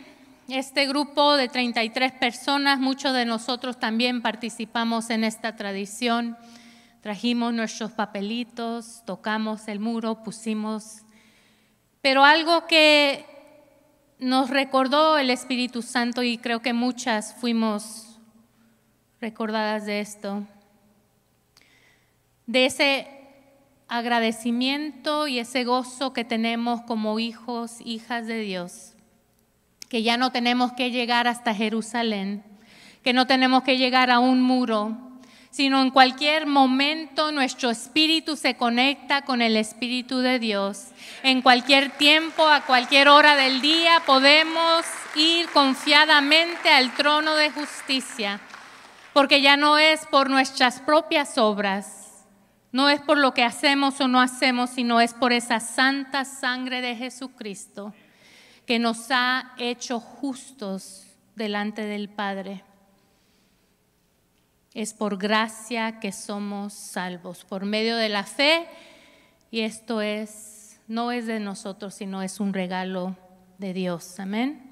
este 0.53 0.87
grupo 0.89 1.37
de 1.37 1.49
33 1.49 2.11
personas, 2.13 2.81
muchos 2.81 3.13
de 3.15 3.25
nosotros 3.25 3.79
también 3.79 4.21
participamos 4.21 5.11
en 5.11 5.23
esta 5.23 5.55
tradición. 5.55 6.37
Trajimos 7.03 7.55
nuestros 7.55 7.93
papelitos, 7.93 9.03
tocamos 9.07 9.69
el 9.69 9.79
muro, 9.79 10.25
pusimos... 10.25 11.03
Pero 12.03 12.25
algo 12.25 12.67
que 12.67 13.27
nos 14.19 14.51
recordó 14.51 15.19
el 15.19 15.31
Espíritu 15.31 15.83
Santo 15.83 16.23
y 16.25 16.37
creo 16.37 16.61
que 16.63 16.73
muchas 16.73 17.35
fuimos 17.35 18.19
recordadas 19.21 19.87
de 19.87 20.01
esto, 20.01 20.45
de 22.47 22.67
ese 22.67 23.07
agradecimiento 23.87 25.29
y 25.29 25.39
ese 25.39 25.63
gozo 25.63 26.13
que 26.13 26.25
tenemos 26.25 26.81
como 26.83 27.21
hijos, 27.21 27.75
hijas 27.85 28.27
de 28.27 28.39
Dios 28.41 28.95
que 29.91 30.03
ya 30.05 30.17
no 30.17 30.31
tenemos 30.31 30.73
que 30.73 30.93
llegar 30.93 31.27
hasta 31.27 31.53
Jerusalén, 31.53 32.45
que 33.03 33.13
no 33.13 33.27
tenemos 33.27 33.65
que 33.65 33.77
llegar 33.77 34.09
a 34.13 34.21
un 34.21 34.41
muro, 34.41 34.97
sino 35.51 35.83
en 35.83 35.91
cualquier 35.91 36.47
momento 36.47 37.33
nuestro 37.33 37.71
espíritu 37.71 38.37
se 38.37 38.55
conecta 38.57 39.23
con 39.23 39.43
el 39.43 39.57
espíritu 39.57 40.19
de 40.21 40.39
Dios. 40.39 40.87
En 41.25 41.43
cualquier 41.43 41.91
tiempo, 41.91 42.47
a 42.47 42.61
cualquier 42.67 43.09
hora 43.09 43.35
del 43.35 43.61
día, 43.61 44.01
podemos 44.07 44.85
ir 45.17 45.49
confiadamente 45.49 46.71
al 46.71 46.95
trono 46.95 47.35
de 47.35 47.51
justicia, 47.51 48.41
porque 49.13 49.43
ya 49.43 49.57
no 49.57 49.77
es 49.77 50.07
por 50.07 50.31
nuestras 50.31 50.79
propias 50.79 51.37
obras, 51.37 52.25
no 52.71 52.89
es 52.89 53.01
por 53.01 53.19
lo 53.19 53.35
que 53.35 53.43
hacemos 53.43 54.01
o 54.01 54.07
no 54.07 54.21
hacemos, 54.21 54.71
sino 54.71 55.01
es 55.01 55.15
por 55.15 55.33
esa 55.33 55.59
santa 55.59 56.25
sangre 56.25 56.81
de 56.81 56.95
Jesucristo 56.95 57.93
que 58.71 58.79
nos 58.79 59.07
ha 59.11 59.53
hecho 59.59 59.99
justos 59.99 61.03
delante 61.35 61.85
del 61.85 62.09
Padre. 62.09 62.63
Es 64.75 64.95
por 64.95 65.19
gracia 65.19 65.99
que 65.99 66.13
somos 66.13 66.73
salvos, 66.73 67.45
por 67.45 67.65
medio 67.65 67.97
de 67.97 68.09
la 68.09 68.23
fe, 68.23 68.69
y 69.51 69.63
esto 69.63 70.01
es, 70.03 70.79
no 70.87 71.11
es 71.11 71.27
de 71.27 71.41
nosotros, 71.41 71.95
sino 71.95 72.23
es 72.23 72.39
un 72.39 72.55
regalo 72.55 73.17
de 73.59 73.73
Dios. 73.73 74.21
Amén. 74.21 74.63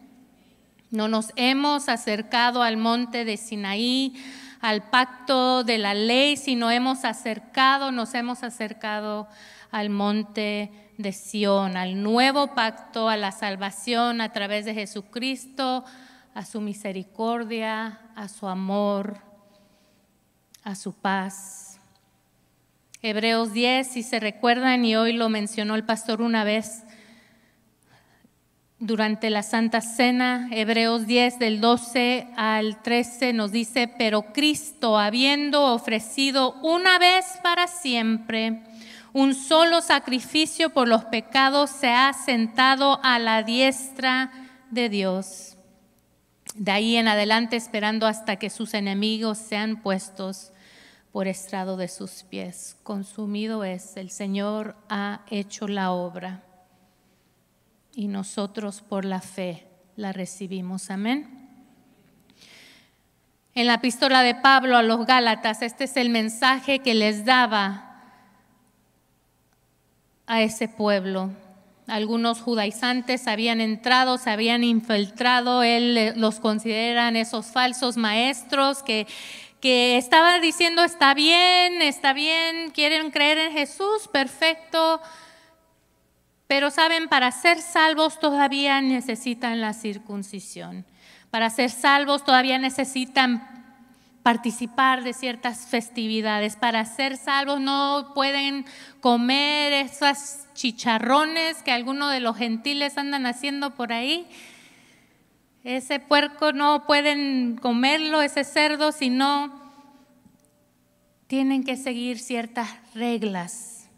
No 0.92 1.08
nos 1.08 1.32
hemos 1.34 1.88
acercado 1.88 2.62
al 2.62 2.76
monte 2.76 3.24
de 3.24 3.36
Sinaí, 3.36 4.14
al 4.60 4.90
pacto 4.90 5.64
de 5.64 5.76
la 5.76 5.94
ley, 5.94 6.36
sino 6.36 6.70
hemos 6.70 7.04
acercado, 7.04 7.90
nos 7.90 8.14
hemos 8.14 8.44
acercado 8.44 9.26
al 9.70 9.90
monte 9.90 10.70
de 10.96 11.12
Sión, 11.12 11.76
al 11.76 12.02
nuevo 12.02 12.54
pacto, 12.54 13.08
a 13.08 13.16
la 13.16 13.32
salvación 13.32 14.20
a 14.20 14.32
través 14.32 14.64
de 14.64 14.74
Jesucristo, 14.74 15.84
a 16.34 16.44
su 16.44 16.60
misericordia, 16.60 18.00
a 18.14 18.28
su 18.28 18.48
amor, 18.48 19.18
a 20.64 20.74
su 20.74 20.92
paz. 20.94 21.78
Hebreos 23.02 23.52
10, 23.52 23.86
si 23.86 24.02
se 24.02 24.18
recuerdan, 24.18 24.84
y 24.84 24.96
hoy 24.96 25.12
lo 25.12 25.28
mencionó 25.28 25.74
el 25.76 25.84
pastor 25.84 26.20
una 26.20 26.42
vez 26.44 26.82
durante 28.80 29.30
la 29.30 29.42
Santa 29.42 29.80
Cena, 29.80 30.48
Hebreos 30.52 31.06
10 31.06 31.40
del 31.40 31.60
12 31.60 32.28
al 32.36 32.80
13 32.82 33.32
nos 33.32 33.50
dice, 33.50 33.92
pero 33.98 34.32
Cristo, 34.32 34.98
habiendo 34.98 35.64
ofrecido 35.74 36.52
una 36.62 36.96
vez 37.00 37.24
para 37.42 37.66
siempre, 37.66 38.62
un 39.18 39.34
solo 39.34 39.80
sacrificio 39.82 40.70
por 40.70 40.86
los 40.86 41.04
pecados 41.06 41.70
se 41.70 41.88
ha 41.88 42.12
sentado 42.12 43.00
a 43.02 43.18
la 43.18 43.42
diestra 43.42 44.30
de 44.70 44.88
Dios. 44.88 45.56
De 46.54 46.70
ahí 46.70 46.94
en 46.94 47.08
adelante 47.08 47.56
esperando 47.56 48.06
hasta 48.06 48.36
que 48.36 48.48
sus 48.48 48.74
enemigos 48.74 49.36
sean 49.36 49.82
puestos 49.82 50.52
por 51.10 51.26
estrado 51.26 51.76
de 51.76 51.88
sus 51.88 52.22
pies. 52.30 52.76
Consumido 52.84 53.64
es, 53.64 53.96
el 53.96 54.10
Señor 54.10 54.76
ha 54.88 55.22
hecho 55.30 55.66
la 55.66 55.90
obra 55.90 56.44
y 57.96 58.06
nosotros 58.06 58.82
por 58.82 59.04
la 59.04 59.20
fe 59.20 59.66
la 59.96 60.12
recibimos. 60.12 60.90
Amén. 60.92 61.48
En 63.56 63.66
la 63.66 63.74
epístola 63.74 64.22
de 64.22 64.36
Pablo 64.36 64.76
a 64.76 64.84
los 64.84 65.04
Gálatas, 65.06 65.62
este 65.62 65.84
es 65.84 65.96
el 65.96 66.08
mensaje 66.08 66.78
que 66.78 66.94
les 66.94 67.24
daba 67.24 67.84
a 70.28 70.42
ese 70.42 70.68
pueblo. 70.68 71.30
Algunos 71.88 72.42
judaizantes 72.42 73.26
habían 73.26 73.62
entrado, 73.62 74.18
se 74.18 74.28
habían 74.30 74.62
infiltrado, 74.62 75.62
él 75.62 75.96
eh, 75.96 76.12
los 76.16 76.38
consideran 76.38 77.16
esos 77.16 77.46
falsos 77.46 77.96
maestros 77.96 78.82
que, 78.82 79.06
que 79.60 79.96
estaban 79.96 80.42
diciendo, 80.42 80.84
está 80.84 81.14
bien, 81.14 81.80
está 81.80 82.12
bien, 82.12 82.70
quieren 82.72 83.10
creer 83.10 83.38
en 83.38 83.52
Jesús, 83.52 84.06
perfecto, 84.12 85.00
pero 86.46 86.70
saben, 86.70 87.08
para 87.08 87.32
ser 87.32 87.60
salvos 87.62 88.20
todavía 88.20 88.82
necesitan 88.82 89.62
la 89.62 89.72
circuncisión, 89.72 90.84
para 91.30 91.48
ser 91.48 91.70
salvos 91.70 92.22
todavía 92.22 92.58
necesitan 92.58 93.57
participar 94.28 95.04
de 95.04 95.14
ciertas 95.14 95.68
festividades. 95.68 96.54
Para 96.56 96.84
ser 96.84 97.16
salvos 97.16 97.62
no 97.62 98.12
pueden 98.14 98.66
comer 99.00 99.72
esos 99.72 100.40
chicharrones 100.52 101.62
que 101.62 101.72
algunos 101.72 102.12
de 102.12 102.20
los 102.20 102.36
gentiles 102.36 102.98
andan 102.98 103.24
haciendo 103.24 103.74
por 103.74 103.90
ahí. 103.90 104.26
Ese 105.64 105.98
puerco 105.98 106.52
no 106.52 106.84
pueden 106.86 107.56
comerlo, 107.62 108.20
ese 108.20 108.44
cerdo, 108.44 108.92
sino 108.92 109.50
tienen 111.26 111.64
que 111.64 111.78
seguir 111.78 112.18
ciertas 112.18 112.68
reglas. 112.94 113.88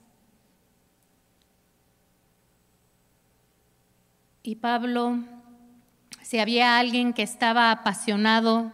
Y 4.44 4.54
Pablo, 4.54 5.18
si 6.22 6.38
había 6.38 6.78
alguien 6.78 7.14
que 7.14 7.22
estaba 7.24 7.72
apasionado 7.72 8.70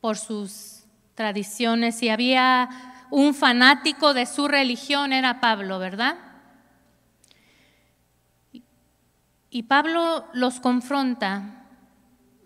por 0.00 0.16
sus 0.16 0.84
tradiciones. 1.14 2.02
y 2.02 2.08
había 2.08 2.68
un 3.10 3.34
fanático 3.34 4.14
de 4.14 4.26
su 4.26 4.48
religión, 4.48 5.12
era 5.12 5.40
Pablo, 5.40 5.78
¿verdad? 5.78 6.16
Y 9.52 9.64
Pablo 9.64 10.26
los 10.32 10.60
confronta 10.60 11.66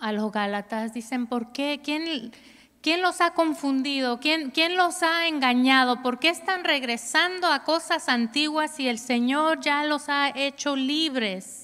a 0.01 0.13
los 0.13 0.33
Gálatas, 0.33 0.95
dicen, 0.95 1.27
¿por 1.27 1.53
qué? 1.53 1.81
¿Quién, 1.85 2.33
quién 2.81 3.03
los 3.03 3.21
ha 3.21 3.35
confundido? 3.35 4.21
¿Quién, 4.21 4.51
¿Quién 4.53 4.77
los 4.77 5.03
ha 5.03 5.29
engañado? 5.29 6.01
¿Por 6.01 6.19
qué 6.19 6.31
están 6.31 6.65
regresando 6.65 7.47
a 7.53 7.63
cosas 7.65 8.09
antiguas 8.09 8.71
si 8.75 8.89
el 8.89 8.99
Señor 8.99 9.61
ya 9.61 9.85
los 9.85 10.09
ha 10.09 10.31
hecho 10.35 10.77
libres? 10.77 11.64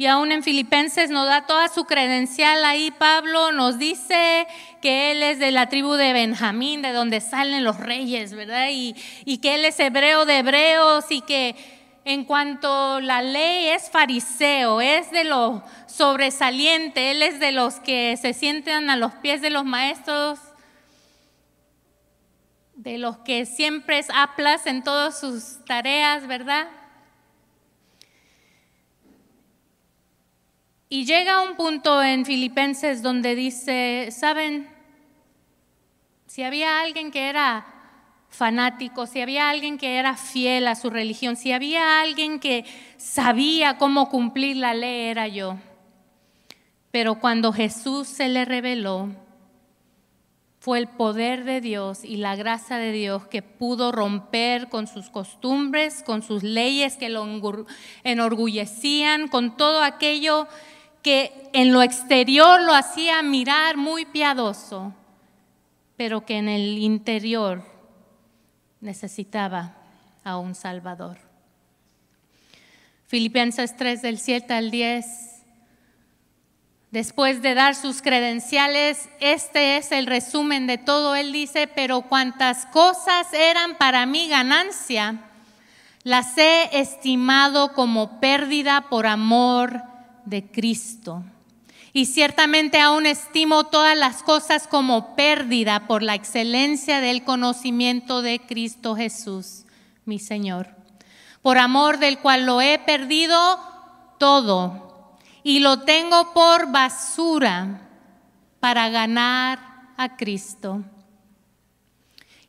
Y 0.00 0.06
aún 0.06 0.30
en 0.30 0.44
Filipenses 0.44 1.10
nos 1.10 1.26
da 1.26 1.44
toda 1.46 1.66
su 1.66 1.84
credencial 1.84 2.64
ahí. 2.64 2.92
Pablo 2.92 3.50
nos 3.50 3.78
dice 3.80 4.46
que 4.80 5.10
él 5.10 5.24
es 5.24 5.40
de 5.40 5.50
la 5.50 5.68
tribu 5.68 5.94
de 5.94 6.12
Benjamín, 6.12 6.82
de 6.82 6.92
donde 6.92 7.20
salen 7.20 7.64
los 7.64 7.78
reyes, 7.78 8.32
¿verdad? 8.32 8.68
Y, 8.70 8.92
que 9.42 9.56
él 9.56 9.64
es 9.64 9.78
hebreo 9.80 10.24
de 10.24 10.38
hebreos 10.38 11.06
y 11.10 11.20
que 11.22 11.56
en 12.04 12.24
cuanto 12.24 13.00
la 13.00 13.22
ley 13.22 13.66
es 13.70 13.90
fariseo, 13.90 14.80
es 14.80 15.10
de 15.10 15.24
lo 15.24 15.64
sobresaliente, 15.88 17.10
él 17.10 17.20
es 17.20 17.40
de 17.40 17.50
los 17.50 17.80
que 17.80 18.16
se 18.22 18.34
sientan 18.34 18.90
a 18.90 18.96
los 18.96 19.12
pies 19.14 19.40
de 19.42 19.50
los 19.50 19.64
maestros, 19.64 20.38
de 22.76 22.98
los 22.98 23.16
que 23.18 23.44
siempre 23.46 23.98
es 23.98 24.06
aplas 24.14 24.64
en 24.68 24.84
todas 24.84 25.18
sus 25.18 25.58
tareas, 25.66 26.24
¿verdad? 26.28 26.68
Y 30.90 31.04
llega 31.04 31.42
un 31.42 31.54
punto 31.56 32.02
en 32.02 32.24
Filipenses 32.24 33.02
donde 33.02 33.34
dice, 33.34 34.08
¿saben? 34.10 34.66
Si 36.26 36.42
había 36.42 36.80
alguien 36.80 37.10
que 37.10 37.28
era 37.28 37.66
fanático, 38.30 39.06
si 39.06 39.20
había 39.20 39.50
alguien 39.50 39.76
que 39.76 39.96
era 39.96 40.16
fiel 40.16 40.66
a 40.66 40.74
su 40.74 40.88
religión, 40.88 41.36
si 41.36 41.52
había 41.52 42.00
alguien 42.00 42.40
que 42.40 42.64
sabía 42.96 43.76
cómo 43.76 44.08
cumplir 44.08 44.56
la 44.56 44.72
ley, 44.72 45.06
era 45.08 45.28
yo. 45.28 45.56
Pero 46.90 47.16
cuando 47.16 47.52
Jesús 47.52 48.08
se 48.08 48.28
le 48.28 48.46
reveló, 48.46 49.10
fue 50.58 50.78
el 50.78 50.88
poder 50.88 51.44
de 51.44 51.60
Dios 51.60 52.02
y 52.02 52.16
la 52.16 52.34
gracia 52.34 52.78
de 52.78 52.92
Dios 52.92 53.26
que 53.26 53.42
pudo 53.42 53.92
romper 53.92 54.70
con 54.70 54.86
sus 54.86 55.10
costumbres, 55.10 56.02
con 56.02 56.22
sus 56.22 56.42
leyes 56.42 56.96
que 56.96 57.10
lo 57.10 57.26
enorgullecían, 58.04 59.28
con 59.28 59.54
todo 59.58 59.82
aquello 59.82 60.48
que 61.02 61.50
en 61.52 61.72
lo 61.72 61.82
exterior 61.82 62.60
lo 62.62 62.74
hacía 62.74 63.22
mirar 63.22 63.76
muy 63.76 64.04
piadoso, 64.06 64.92
pero 65.96 66.24
que 66.24 66.36
en 66.36 66.48
el 66.48 66.78
interior 66.78 67.62
necesitaba 68.80 69.74
a 70.24 70.36
un 70.38 70.54
Salvador. 70.54 71.18
Filipenses 73.06 73.76
3 73.76 74.02
del 74.02 74.18
7 74.18 74.52
al 74.54 74.70
10 74.70 75.24
Después 76.90 77.42
de 77.42 77.52
dar 77.52 77.74
sus 77.74 78.00
credenciales, 78.00 79.10
este 79.20 79.76
es 79.76 79.92
el 79.92 80.06
resumen 80.06 80.66
de 80.66 80.78
todo. 80.78 81.16
Él 81.16 81.32
dice, 81.32 81.66
pero 81.66 82.00
cuantas 82.00 82.64
cosas 82.64 83.30
eran 83.34 83.76
para 83.76 84.06
mí 84.06 84.26
ganancia, 84.28 85.20
las 86.02 86.38
he 86.38 86.80
estimado 86.80 87.74
como 87.74 88.20
pérdida 88.20 88.86
por 88.88 89.06
amor 89.06 89.82
de 90.28 90.50
Cristo. 90.50 91.24
Y 91.92 92.06
ciertamente 92.06 92.80
aún 92.80 93.06
estimo 93.06 93.64
todas 93.64 93.96
las 93.96 94.22
cosas 94.22 94.66
como 94.68 95.16
pérdida 95.16 95.86
por 95.86 96.02
la 96.02 96.14
excelencia 96.14 97.00
del 97.00 97.24
conocimiento 97.24 98.20
de 98.20 98.40
Cristo 98.40 98.94
Jesús, 98.94 99.64
mi 100.04 100.18
Señor, 100.18 100.68
por 101.40 101.56
amor 101.58 101.98
del 101.98 102.18
cual 102.18 102.44
lo 102.44 102.60
he 102.60 102.78
perdido 102.78 103.58
todo 104.18 105.16
y 105.42 105.60
lo 105.60 105.80
tengo 105.80 106.34
por 106.34 106.70
basura 106.70 107.88
para 108.60 108.90
ganar 108.90 109.58
a 109.96 110.16
Cristo 110.16 110.82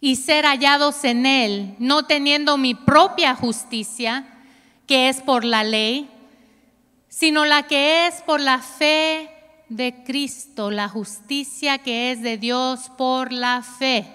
y 0.02 0.18
ser 0.18 0.46
hallados 0.46 1.04
en 1.06 1.26
Él, 1.26 1.76
no 1.80 2.04
teniendo 2.04 2.58
mi 2.58 2.76
propia 2.76 3.36
justicia, 3.36 4.26
que 4.86 5.10
es 5.10 5.22
por 5.22 5.46
la 5.46 5.64
ley, 5.64 6.10
sino 7.10 7.44
la 7.46 7.64
que 7.64 8.08
es 8.08 8.22
por 8.22 8.40
la 8.40 8.60
fe 8.60 9.30
de 9.68 10.04
Cristo, 10.06 10.72
la 10.72 10.88
justicia 10.88 11.80
que 11.80 12.12
es 12.12 12.22
de 12.22 12.38
Dios 12.38 12.92
por 12.98 13.34
la 13.34 13.64
fe, 13.64 14.06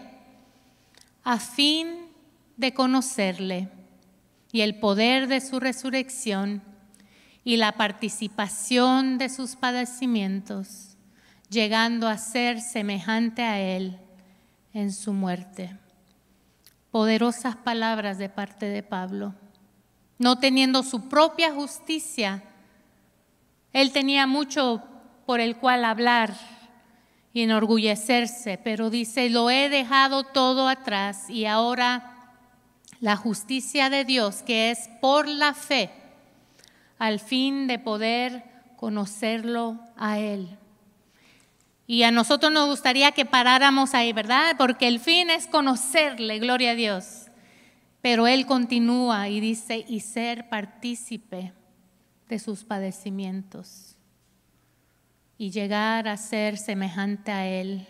a 1.24 1.38
fin 1.38 2.06
de 2.56 2.72
conocerle 2.72 3.68
y 4.52 4.60
el 4.60 4.76
poder 4.78 5.26
de 5.26 5.40
su 5.40 5.58
resurrección 5.58 6.62
y 7.42 7.56
la 7.56 7.72
participación 7.72 9.18
de 9.18 9.28
sus 9.28 9.56
padecimientos, 9.56 10.96
llegando 11.50 12.08
a 12.08 12.16
ser 12.16 12.60
semejante 12.60 13.42
a 13.42 13.60
Él 13.60 13.98
en 14.72 14.92
su 14.92 15.12
muerte. 15.12 15.76
Poderosas 16.92 17.56
palabras 17.56 18.18
de 18.18 18.28
parte 18.28 18.66
de 18.66 18.84
Pablo, 18.84 19.34
no 20.18 20.38
teniendo 20.38 20.84
su 20.84 21.08
propia 21.08 21.52
justicia, 21.52 22.44
él 23.74 23.90
tenía 23.90 24.28
mucho 24.28 24.82
por 25.26 25.40
el 25.40 25.56
cual 25.56 25.84
hablar 25.84 26.32
y 27.32 27.42
enorgullecerse, 27.42 28.56
pero 28.62 28.88
dice, 28.88 29.28
lo 29.28 29.50
he 29.50 29.68
dejado 29.68 30.22
todo 30.22 30.68
atrás 30.68 31.28
y 31.28 31.44
ahora 31.46 32.30
la 33.00 33.16
justicia 33.16 33.90
de 33.90 34.04
Dios, 34.04 34.42
que 34.44 34.70
es 34.70 34.88
por 35.00 35.26
la 35.26 35.54
fe, 35.54 35.90
al 37.00 37.18
fin 37.18 37.66
de 37.66 37.80
poder 37.80 38.44
conocerlo 38.76 39.80
a 39.96 40.20
Él. 40.20 40.56
Y 41.88 42.04
a 42.04 42.12
nosotros 42.12 42.52
nos 42.52 42.68
gustaría 42.68 43.10
que 43.10 43.24
paráramos 43.24 43.92
ahí, 43.92 44.12
¿verdad? 44.12 44.54
Porque 44.56 44.86
el 44.86 45.00
fin 45.00 45.30
es 45.30 45.48
conocerle, 45.48 46.38
gloria 46.38 46.70
a 46.70 46.74
Dios. 46.76 47.26
Pero 48.00 48.28
Él 48.28 48.46
continúa 48.46 49.28
y 49.28 49.40
dice, 49.40 49.84
y 49.88 49.98
ser 49.98 50.48
partícipe 50.48 51.52
de 52.34 52.40
sus 52.40 52.64
padecimientos 52.64 53.94
y 55.38 55.52
llegar 55.52 56.08
a 56.08 56.16
ser 56.16 56.56
semejante 56.58 57.30
a 57.30 57.46
Él 57.46 57.86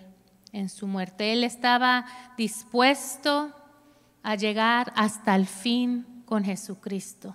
en 0.53 0.69
su 0.69 0.87
muerte. 0.87 1.33
Él 1.33 1.45
estaba 1.45 2.05
dispuesto 2.37 3.55
a 4.23 4.35
llegar 4.35 4.93
hasta 4.97 5.35
el 5.35 5.47
fin 5.47 6.23
con 6.27 6.45
Jesucristo, 6.45 7.35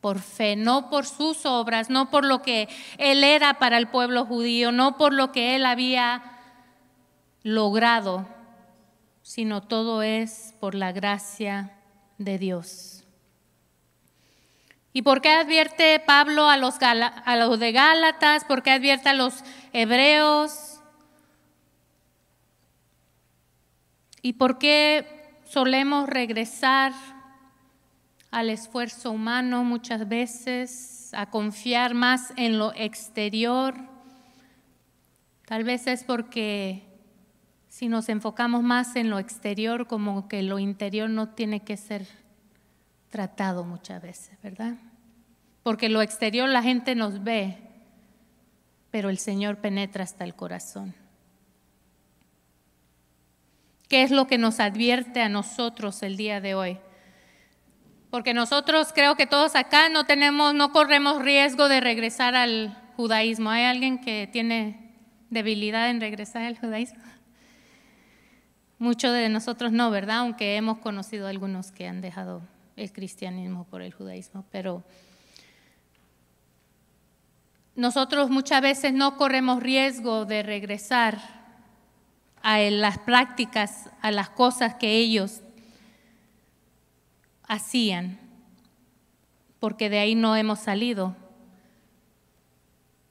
por 0.00 0.20
fe, 0.20 0.54
no 0.54 0.88
por 0.88 1.04
sus 1.04 1.44
obras, 1.46 1.90
no 1.90 2.10
por 2.12 2.24
lo 2.24 2.42
que 2.42 2.68
Él 2.96 3.24
era 3.24 3.54
para 3.58 3.76
el 3.76 3.88
pueblo 3.88 4.24
judío, 4.24 4.70
no 4.70 4.96
por 4.96 5.12
lo 5.12 5.32
que 5.32 5.56
Él 5.56 5.66
había 5.66 6.22
logrado, 7.42 8.24
sino 9.22 9.64
todo 9.64 10.00
es 10.04 10.54
por 10.60 10.76
la 10.76 10.92
gracia 10.92 11.74
de 12.18 12.38
Dios. 12.38 13.03
¿Y 14.96 15.02
por 15.02 15.20
qué 15.20 15.28
advierte 15.30 15.98
Pablo 16.06 16.48
a 16.48 16.56
los, 16.56 16.78
de 16.78 17.72
Gálatas? 17.72 18.44
¿Por 18.44 18.62
qué 18.62 18.70
advierte 18.70 19.08
a 19.08 19.12
los 19.14 19.42
hebreos? 19.72 20.78
¿Y 24.22 24.34
por 24.34 24.56
qué 24.58 25.40
solemos 25.50 26.08
regresar 26.08 26.92
al 28.30 28.50
esfuerzo 28.50 29.10
humano 29.10 29.64
muchas 29.64 30.08
veces, 30.08 31.10
a 31.12 31.28
confiar 31.28 31.94
más 31.94 32.32
en 32.36 32.60
lo 32.60 32.72
exterior? 32.76 33.74
Tal 35.46 35.64
vez 35.64 35.88
es 35.88 36.04
porque 36.04 36.86
si 37.66 37.88
nos 37.88 38.08
enfocamos 38.08 38.62
más 38.62 38.94
en 38.94 39.10
lo 39.10 39.18
exterior, 39.18 39.88
como 39.88 40.28
que 40.28 40.42
lo 40.44 40.60
interior 40.60 41.10
no 41.10 41.30
tiene 41.30 41.64
que 41.64 41.76
ser 41.76 42.06
tratado 43.14 43.62
muchas 43.62 44.02
veces, 44.02 44.36
¿verdad? 44.42 44.74
Porque 45.62 45.88
lo 45.88 46.02
exterior 46.02 46.48
la 46.48 46.64
gente 46.64 46.96
nos 46.96 47.22
ve, 47.22 47.56
pero 48.90 49.08
el 49.08 49.18
Señor 49.18 49.58
penetra 49.58 50.02
hasta 50.02 50.24
el 50.24 50.34
corazón. 50.34 50.92
¿Qué 53.88 54.02
es 54.02 54.10
lo 54.10 54.26
que 54.26 54.36
nos 54.36 54.58
advierte 54.58 55.22
a 55.22 55.28
nosotros 55.28 56.02
el 56.02 56.16
día 56.16 56.40
de 56.40 56.56
hoy? 56.56 56.76
Porque 58.10 58.34
nosotros 58.34 58.88
creo 58.92 59.14
que 59.14 59.28
todos 59.28 59.54
acá 59.54 59.88
no 59.90 60.02
tenemos, 60.06 60.52
no 60.52 60.72
corremos 60.72 61.22
riesgo 61.22 61.68
de 61.68 61.78
regresar 61.80 62.34
al 62.34 62.76
judaísmo. 62.96 63.48
¿Hay 63.50 63.62
alguien 63.62 64.00
que 64.00 64.28
tiene 64.32 64.92
debilidad 65.30 65.88
en 65.88 66.00
regresar 66.00 66.42
al 66.46 66.58
judaísmo? 66.58 66.98
Muchos 68.80 69.12
de 69.12 69.28
nosotros 69.28 69.70
no, 69.70 69.92
¿verdad? 69.92 70.16
Aunque 70.18 70.56
hemos 70.56 70.78
conocido 70.78 71.28
algunos 71.28 71.70
que 71.70 71.86
han 71.86 72.00
dejado 72.00 72.42
el 72.76 72.92
cristianismo 72.92 73.64
por 73.64 73.82
el 73.82 73.92
judaísmo, 73.92 74.44
pero 74.50 74.82
nosotros 77.76 78.30
muchas 78.30 78.62
veces 78.62 78.92
no 78.92 79.16
corremos 79.16 79.62
riesgo 79.62 80.24
de 80.24 80.42
regresar 80.42 81.18
a 82.42 82.58
las 82.58 82.98
prácticas, 82.98 83.90
a 84.00 84.10
las 84.10 84.28
cosas 84.30 84.74
que 84.74 84.96
ellos 84.96 85.40
hacían, 87.46 88.18
porque 89.60 89.88
de 89.88 89.98
ahí 90.00 90.14
no 90.14 90.36
hemos 90.36 90.58
salido. 90.60 91.16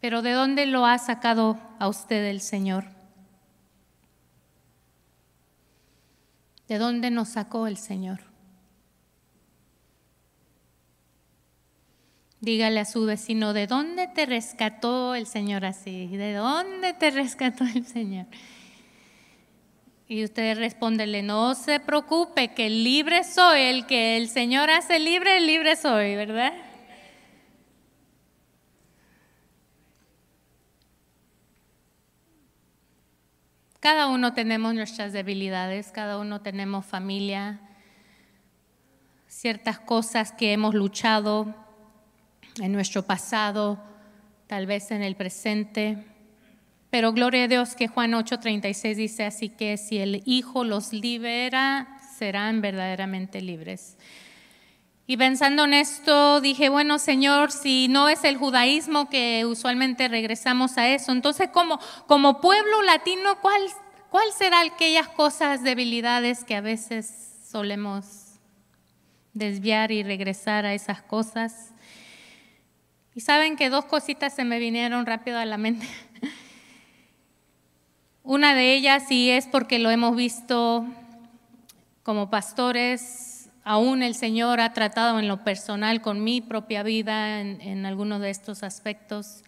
Pero 0.02 0.22
¿de 0.22 0.34
dónde 0.34 0.66
lo 0.66 0.86
ha 0.86 0.98
sacado 0.98 1.58
a 1.80 1.88
usted 1.88 2.26
el 2.26 2.42
Señor? 2.42 2.86
¿De 6.68 6.78
dónde 6.78 7.10
nos 7.12 7.30
sacó 7.30 7.68
el 7.68 7.78
Señor? 7.78 8.33
Dígale 12.44 12.82
a 12.82 12.86
su 12.86 13.06
vecino, 13.06 13.54
¿de 13.54 13.68
dónde 13.68 14.10
te 14.10 14.26
rescató 14.26 15.16
el 15.16 15.28
Señor 15.28 15.64
así? 15.64 16.08
¿De 16.08 16.34
dónde 16.34 16.92
te 16.94 17.10
rescató 17.10 17.64
el 17.64 17.86
Señor? 17.88 18.26
Y 20.10 20.26
usted 20.26 20.58
respondele 20.58 21.24
no 21.24 21.56
se 21.56 21.80
preocupe, 21.80 22.54
que 22.54 22.70
libre 22.70 23.24
soy, 23.24 23.62
el 23.62 23.86
que 23.86 24.18
el 24.18 24.28
Señor 24.28 24.70
hace 24.72 25.00
libre, 25.00 25.40
libre 25.40 25.78
soy, 25.78 26.18
¿verdad? 26.18 26.52
Cada 33.80 34.08
uno 34.08 34.34
tenemos 34.34 34.74
nuestras 34.74 35.14
debilidades, 35.14 35.94
cada 35.94 36.18
uno 36.20 36.42
tenemos 36.42 36.86
familia, 36.86 37.62
ciertas 39.30 39.80
cosas 39.80 40.34
que 40.34 40.52
hemos 40.52 40.74
luchado, 40.76 41.56
en 42.62 42.72
nuestro 42.72 43.04
pasado, 43.06 43.80
tal 44.48 44.66
vez 44.66 44.92
en 44.92 45.02
el 45.04 45.16
presente. 45.16 45.98
Pero 46.90 47.12
gloria 47.14 47.46
a 47.46 47.48
Dios 47.48 47.76
que 47.76 47.88
Juan 47.88 48.14
8:36 48.14 48.96
dice, 48.98 49.26
así 49.26 49.50
que 49.50 49.78
si 49.78 49.98
el 50.00 50.22
Hijo 50.26 50.64
los 50.64 50.94
libera, 50.94 51.98
serán 52.18 52.62
verdaderamente 52.62 53.42
libres. 53.42 53.98
Y 55.06 55.18
pensando 55.18 55.66
en 55.66 55.74
esto, 55.74 56.40
dije, 56.40 56.70
bueno, 56.70 56.98
Señor, 56.98 57.52
si 57.52 57.88
no 57.90 58.08
es 58.08 58.24
el 58.24 58.38
judaísmo 58.38 59.10
que 59.10 59.46
usualmente 59.46 60.08
regresamos 60.08 60.78
a 60.78 60.88
eso, 60.88 61.12
entonces 61.12 61.50
como, 61.52 61.78
como 62.08 62.40
pueblo 62.40 62.82
latino, 62.84 63.38
¿cuál, 63.42 63.62
¿cuál 64.10 64.32
será 64.38 64.62
aquellas 64.62 65.10
cosas, 65.10 65.62
debilidades 65.62 66.46
que 66.46 66.56
a 66.56 66.62
veces 66.62 67.34
solemos 67.52 68.40
desviar 69.34 69.92
y 69.92 70.04
regresar 70.04 70.66
a 70.66 70.74
esas 70.74 71.02
cosas? 71.02 71.73
Y 73.16 73.22
saben 73.22 73.56
que 73.58 73.70
dos 73.70 73.86
cositas 73.86 74.34
se 74.36 74.44
me 74.44 74.58
vinieron 74.58 75.06
rápido 75.06 75.38
a 75.38 75.46
la 75.46 75.58
mente. 75.58 75.86
Una 78.24 78.56
de 78.56 78.74
ellas, 78.74 79.12
y 79.12 79.30
es 79.30 79.46
porque 79.46 79.78
lo 79.78 79.92
hemos 79.92 80.16
visto 80.16 80.86
como 82.02 82.30
pastores, 82.32 83.50
aún 83.64 84.02
el 84.02 84.16
Señor 84.16 84.60
ha 84.62 84.74
tratado 84.74 85.20
en 85.20 85.28
lo 85.28 85.44
personal 85.44 86.02
con 86.02 86.24
mi 86.24 86.42
propia 86.42 86.82
vida 86.82 87.40
en, 87.40 87.62
en 87.62 87.86
algunos 87.86 88.20
de 88.20 88.32
estos 88.32 88.64
aspectos. 88.64 89.44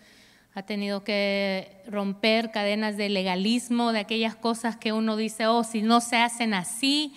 Ha 0.54 0.62
tenido 0.63 1.04
que 1.04 1.82
romper 1.88 2.51
cadenas 2.51 2.97
de 2.97 3.10
legalismo, 3.10 3.93
de 3.93 3.99
aquellas 3.99 4.36
cosas 4.36 4.78
que 4.78 4.93
uno 4.93 5.15
dice, 5.17 5.47
oh, 5.47 5.63
si 5.63 5.82
no 5.82 6.01
se 6.01 6.17
hacen 6.17 6.54
así, 6.54 7.13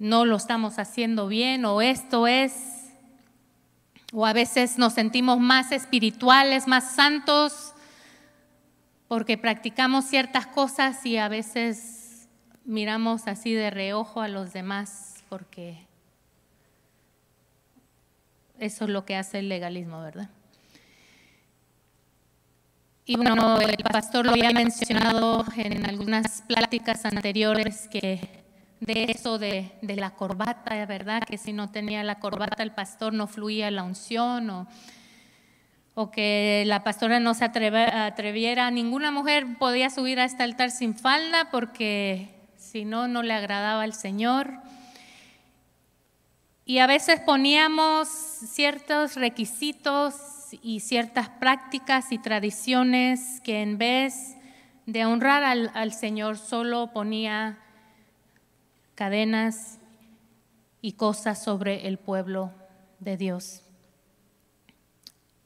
no 0.00 0.24
lo 0.24 0.36
estamos 0.36 0.80
haciendo 0.80 1.28
bien, 1.28 1.64
o 1.64 1.80
esto 1.80 2.26
es 2.26 2.77
o 4.12 4.24
a 4.24 4.32
veces 4.32 4.78
nos 4.78 4.94
sentimos 4.94 5.38
más 5.38 5.70
espirituales, 5.70 6.66
más 6.66 6.92
santos, 6.92 7.74
porque 9.06 9.36
practicamos 9.36 10.06
ciertas 10.06 10.46
cosas 10.46 11.04
y 11.04 11.18
a 11.18 11.28
veces 11.28 12.28
miramos 12.64 13.26
así 13.28 13.52
de 13.52 13.68
reojo 13.70 14.22
a 14.22 14.28
los 14.28 14.52
demás, 14.54 15.22
porque 15.28 15.86
eso 18.58 18.84
es 18.84 18.90
lo 18.90 19.04
que 19.04 19.16
hace 19.16 19.40
el 19.40 19.50
legalismo, 19.50 20.00
¿verdad? 20.00 20.30
Y 23.04 23.16
bueno, 23.16 23.58
el 23.60 23.76
pastor 23.84 24.24
lo 24.26 24.32
había 24.32 24.50
mencionado 24.52 25.44
en 25.56 25.84
algunas 25.86 26.42
pláticas 26.46 27.04
anteriores 27.06 27.88
que 27.88 28.42
de 28.80 29.04
eso 29.10 29.38
de, 29.38 29.70
la 29.82 30.10
corbata, 30.14 30.84
¿verdad? 30.86 31.22
Que 31.24 31.38
si 31.38 31.52
no 31.52 31.70
tenía 31.70 32.04
la 32.04 32.18
corbata 32.20 32.62
el 32.62 32.72
pastor 32.72 33.12
no 33.12 33.26
fluía 33.26 33.70
la 33.70 33.82
unción 33.82 34.48
o, 34.50 34.68
o 35.94 36.10
que 36.10 36.62
la 36.66 36.84
pastora 36.84 37.18
no 37.20 37.34
se 37.34 37.44
atreviera. 37.44 38.70
Ninguna 38.70 39.10
mujer 39.10 39.56
podía 39.58 39.90
subir 39.90 40.20
a 40.20 40.24
este 40.24 40.42
altar 40.44 40.70
sin 40.70 40.94
falda 40.94 41.48
porque 41.50 42.28
si 42.56 42.84
no, 42.84 43.08
no 43.08 43.22
le 43.22 43.34
agradaba 43.34 43.82
al 43.82 43.94
Señor. 43.94 44.60
Y 46.64 46.78
a 46.78 46.86
veces 46.86 47.18
poníamos 47.20 48.08
ciertos 48.08 49.16
requisitos 49.16 50.14
y 50.62 50.80
ciertas 50.80 51.28
prácticas 51.30 52.12
y 52.12 52.18
tradiciones 52.18 53.40
que 53.42 53.60
en 53.62 53.76
vez 53.78 54.36
de 54.86 55.04
honrar 55.04 55.42
al, 55.44 55.70
al 55.74 55.92
Señor 55.92 56.38
solo 56.38 56.90
ponía 56.92 57.58
cadenas 58.98 59.78
y 60.80 60.94
cosas 60.94 61.40
sobre 61.40 61.86
el 61.86 61.98
pueblo 61.98 62.52
de 62.98 63.16
Dios. 63.16 63.62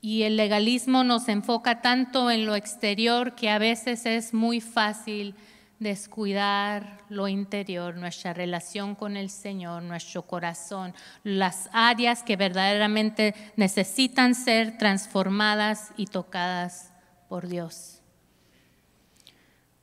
Y 0.00 0.22
el 0.22 0.38
legalismo 0.38 1.04
nos 1.04 1.28
enfoca 1.28 1.82
tanto 1.82 2.30
en 2.30 2.46
lo 2.46 2.56
exterior 2.56 3.34
que 3.34 3.50
a 3.50 3.58
veces 3.58 4.06
es 4.06 4.32
muy 4.32 4.62
fácil 4.62 5.34
descuidar 5.80 7.02
lo 7.10 7.28
interior, 7.28 7.96
nuestra 7.96 8.32
relación 8.32 8.94
con 8.94 9.18
el 9.18 9.28
Señor, 9.28 9.82
nuestro 9.82 10.22
corazón, 10.26 10.94
las 11.22 11.68
áreas 11.72 12.22
que 12.22 12.36
verdaderamente 12.36 13.34
necesitan 13.56 14.34
ser 14.34 14.78
transformadas 14.78 15.90
y 15.98 16.06
tocadas 16.06 16.90
por 17.28 17.46
Dios. 17.48 18.01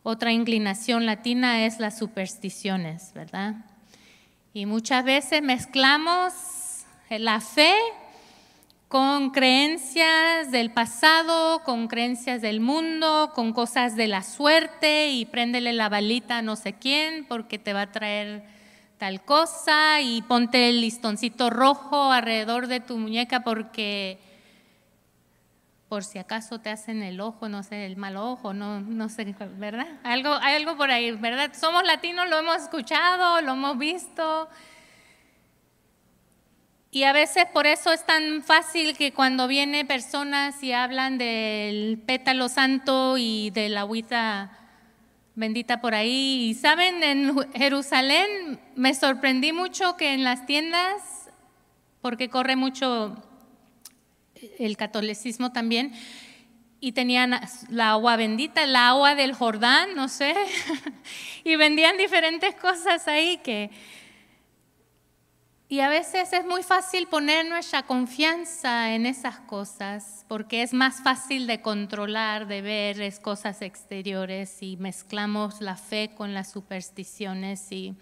Otra 0.04 0.32
inclinación 0.32 1.06
latina 1.06 1.66
es 1.66 1.80
las 1.82 1.98
supersticiones, 1.98 3.12
¿verdad? 3.14 3.56
Y 4.54 4.66
muchas 4.66 5.04
veces 5.04 5.42
mezclamos 5.42 6.34
la 7.10 7.42
fe 7.42 7.74
con 8.88 9.30
creencias 9.32 10.52
del 10.52 10.72
pasado, 10.72 11.64
con 11.66 11.88
creencias 11.90 12.42
del 12.42 12.62
mundo, 12.62 13.32
con 13.36 13.52
cosas 13.52 13.96
de 13.98 14.08
la 14.08 14.24
suerte 14.24 15.10
y 15.12 15.26
préndele 15.26 15.74
la 15.74 15.90
balita 15.90 16.38
a 16.38 16.42
no 16.42 16.56
sé 16.56 16.74
quién 16.74 17.26
porque 17.26 17.60
te 17.60 17.74
va 17.74 17.82
a 17.82 17.92
traer 17.92 18.44
tal 18.98 19.22
cosa 19.24 20.00
y 20.02 20.22
ponte 20.24 20.70
el 20.70 20.80
listoncito 20.82 21.50
rojo 21.50 22.10
alrededor 22.12 22.68
de 22.68 22.80
tu 22.80 22.98
muñeca 22.98 23.44
porque 23.44 24.18
por 25.90 26.04
si 26.04 26.20
acaso 26.20 26.60
te 26.60 26.70
hacen 26.70 27.02
el 27.02 27.20
ojo, 27.20 27.50
no 27.50 27.64
sé, 27.64 27.88
el 27.88 27.98
mal 27.98 28.16
ojo, 28.16 28.54
no, 28.54 28.80
no 28.80 29.10
sé, 29.10 29.36
¿verdad? 29.58 29.88
Algo, 30.04 30.30
hay 30.36 30.56
algo 30.56 30.78
por 30.78 30.92
ahí, 30.92 31.12
¿verdad? 31.12 31.52
Somos 31.60 31.84
latinos, 31.84 32.30
lo 32.30 32.38
hemos 32.40 32.58
escuchado, 32.62 33.42
lo 33.42 33.54
hemos 33.54 33.78
visto. 33.80 34.48
Y 36.92 37.04
a 37.04 37.12
veces 37.14 37.46
por 37.54 37.66
eso 37.68 37.92
es 37.92 38.06
tan 38.06 38.42
fácil 38.44 38.96
que 38.96 39.12
cuando 39.12 39.48
vienen 39.48 39.86
personas 39.88 40.62
y 40.64 40.74
hablan 40.74 41.18
del 41.18 42.02
pétalo 42.06 42.50
santo 42.50 43.16
y 43.18 43.50
de 43.52 43.70
la 43.70 43.82
agüita 43.82 44.52
bendita 45.36 45.82
por 45.82 45.96
ahí, 45.96 46.50
y 46.50 46.54
saben, 46.54 47.02
en 47.02 47.52
Jerusalén 47.54 48.60
me 48.76 48.94
sorprendí 48.94 49.54
mucho 49.54 49.96
que 49.96 50.14
en 50.14 50.24
las 50.24 50.46
tiendas, 50.46 51.32
porque 52.02 52.30
corre 52.30 52.56
mucho 52.58 53.16
el 54.60 54.78
catolicismo 54.78 55.52
también, 55.52 55.92
y 56.82 56.94
tenían 56.94 57.34
la 57.70 57.92
agua 57.92 58.16
bendita, 58.16 58.64
el 58.64 58.76
agua 58.76 59.14
del 59.16 59.34
Jordán, 59.34 59.96
no 59.96 60.08
sé, 60.08 60.34
y 61.44 61.56
vendían 61.56 61.98
diferentes 61.98 62.56
cosas 62.56 63.08
ahí 63.08 63.38
que... 63.44 63.70
Y 65.72 65.82
a 65.82 65.90
veces 65.90 66.34
es 66.34 66.44
muy 66.48 66.64
fácil 66.64 67.06
poner 67.06 67.46
nuestra 67.46 67.84
confianza 67.84 68.92
en 68.96 69.06
esas 69.06 69.38
cosas, 69.42 70.26
porque 70.28 70.64
es 70.64 70.74
más 70.74 71.04
fácil 71.04 71.46
de 71.46 71.62
controlar, 71.62 72.48
de 72.48 72.64
ver 72.64 73.22
cosas 73.22 73.62
exteriores 73.62 74.64
y 74.64 74.78
mezclamos 74.78 75.62
la 75.62 75.76
fe 75.76 76.10
con 76.18 76.34
las 76.34 76.50
supersticiones 76.52 77.72
y 77.72 77.94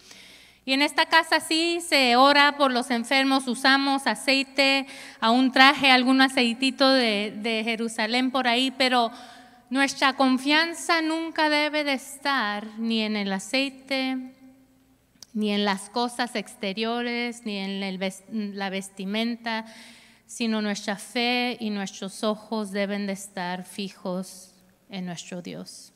y 0.68 0.74
en 0.74 0.82
esta 0.82 1.06
casa 1.06 1.40
sí 1.40 1.80
se 1.80 2.18
ora 2.18 2.58
por 2.58 2.74
los 2.74 2.92
enfermos, 2.92 3.48
usamos 3.48 4.06
aceite, 4.06 4.86
aún 5.22 5.54
traje 5.54 5.92
algún 5.92 6.20
aceitito 6.20 6.90
de, 6.90 7.62
Jerusalén 7.64 8.32
por 8.32 8.50
ahí, 8.50 8.72
pero 8.72 9.10
nuestra 9.70 10.18
confianza 10.18 11.02
nunca 11.02 11.48
debe 11.50 11.86
de 11.86 11.94
estar 11.94 12.68
ni 12.80 13.00
en 13.00 13.16
el 13.16 13.32
aceite, 13.32 14.34
ni 15.34 15.54
en 15.54 15.64
las 15.64 15.90
cosas 15.90 16.36
exteriores, 16.36 17.44
ni 17.46 17.60
en 17.60 18.60
la 18.60 18.70
vestimenta, 18.70 19.66
sino 20.26 20.62
nuestra 20.62 20.98
fe 20.98 21.56
y 21.62 21.70
nuestros 21.70 22.26
ojos 22.26 22.72
deben 22.74 23.08
de 23.08 23.14
estar 23.14 23.64
fijos 23.64 24.54
en 24.90 25.06
nuestro 25.06 25.42
Dios. 25.42 25.94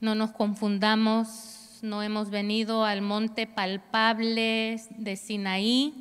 No 0.00 0.16
nos 0.16 0.32
confundamos 0.32 1.52
no 1.82 2.02
hemos 2.02 2.30
venido 2.30 2.84
al 2.84 3.02
monte 3.02 3.46
palpable 3.46 4.80
de 4.90 5.16
Sinaí. 5.16 5.94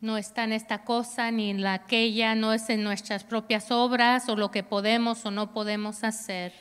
No 0.00 0.16
está 0.18 0.44
en 0.44 0.52
esta 0.52 0.84
cosa 0.84 1.30
ni 1.30 1.50
en 1.50 1.62
la 1.62 1.74
aquella, 1.74 2.34
no 2.34 2.52
es 2.52 2.68
en 2.70 2.82
nuestras 2.82 3.24
propias 3.24 3.70
obras 3.70 4.28
o 4.28 4.36
lo 4.36 4.50
que 4.50 4.62
podemos 4.64 5.24
o 5.26 5.30
no 5.30 5.52
podemos 5.52 6.04
hacer. 6.04 6.52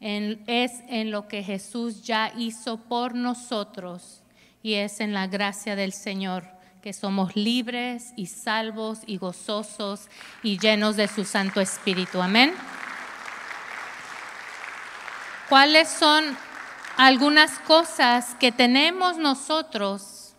es 0.00 0.72
en 0.86 1.10
lo 1.10 1.26
que 1.26 1.42
Jesús 1.42 2.02
ya 2.04 2.32
hizo 2.38 2.76
por 2.76 3.16
nosotros 3.16 4.22
y 4.62 4.74
es 4.74 5.00
en 5.00 5.12
la 5.12 5.26
gracia 5.26 5.74
del 5.74 5.92
Señor 5.92 6.44
que 6.82 6.92
somos 6.92 7.34
libres 7.34 8.12
y 8.16 8.26
salvos 8.26 9.00
y 9.06 9.16
gozosos 9.16 10.06
y 10.44 10.56
llenos 10.60 10.94
de 10.94 11.08
su 11.08 11.24
Santo 11.24 11.60
Espíritu. 11.60 12.22
Amén. 12.22 12.52
¿Cuáles 15.48 15.88
son 15.88 16.36
algunas 16.98 17.60
cosas 17.60 18.34
que 18.40 18.50
tenemos 18.50 19.18
nosotros, 19.18 20.34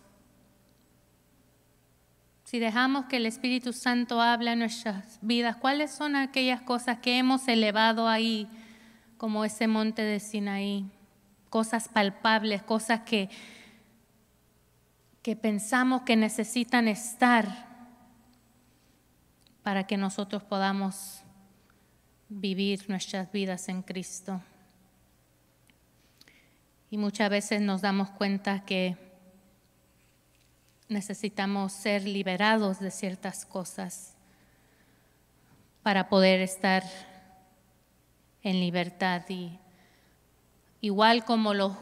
si 2.44 2.58
dejamos 2.58 3.06
que 3.06 3.16
el 3.16 3.24
Espíritu 3.24 3.72
Santo 3.72 4.20
hable 4.20 4.52
en 4.52 4.58
nuestras 4.58 5.18
vidas, 5.22 5.56
¿cuáles 5.56 5.90
son 5.90 6.16
aquellas 6.16 6.60
cosas 6.60 6.98
que 6.98 7.16
hemos 7.16 7.48
elevado 7.48 8.06
ahí, 8.08 8.46
como 9.16 9.46
ese 9.46 9.68
monte 9.68 10.02
de 10.02 10.20
Sinaí? 10.20 10.84
Cosas 11.48 11.88
palpables, 11.88 12.62
cosas 12.62 13.00
que, 13.00 13.30
que 15.22 15.36
pensamos 15.36 16.02
que 16.02 16.14
necesitan 16.14 16.88
estar 16.88 17.68
para 19.62 19.86
que 19.86 19.96
nosotros 19.96 20.42
podamos 20.42 21.22
vivir 22.28 22.84
nuestras 22.88 23.32
vidas 23.32 23.70
en 23.70 23.80
Cristo. 23.80 24.42
Y 26.92 26.96
muchas 26.98 27.30
veces 27.30 27.60
nos 27.60 27.80
damos 27.82 28.10
cuenta 28.10 28.64
que 28.64 28.96
necesitamos 30.88 31.72
ser 31.72 32.02
liberados 32.02 32.80
de 32.80 32.90
ciertas 32.90 33.46
cosas 33.46 34.16
para 35.84 36.08
poder 36.08 36.40
estar 36.40 36.82
en 38.42 38.58
libertad. 38.58 39.22
Y 39.28 39.52
igual 40.80 41.24
como 41.24 41.54
los, 41.54 41.74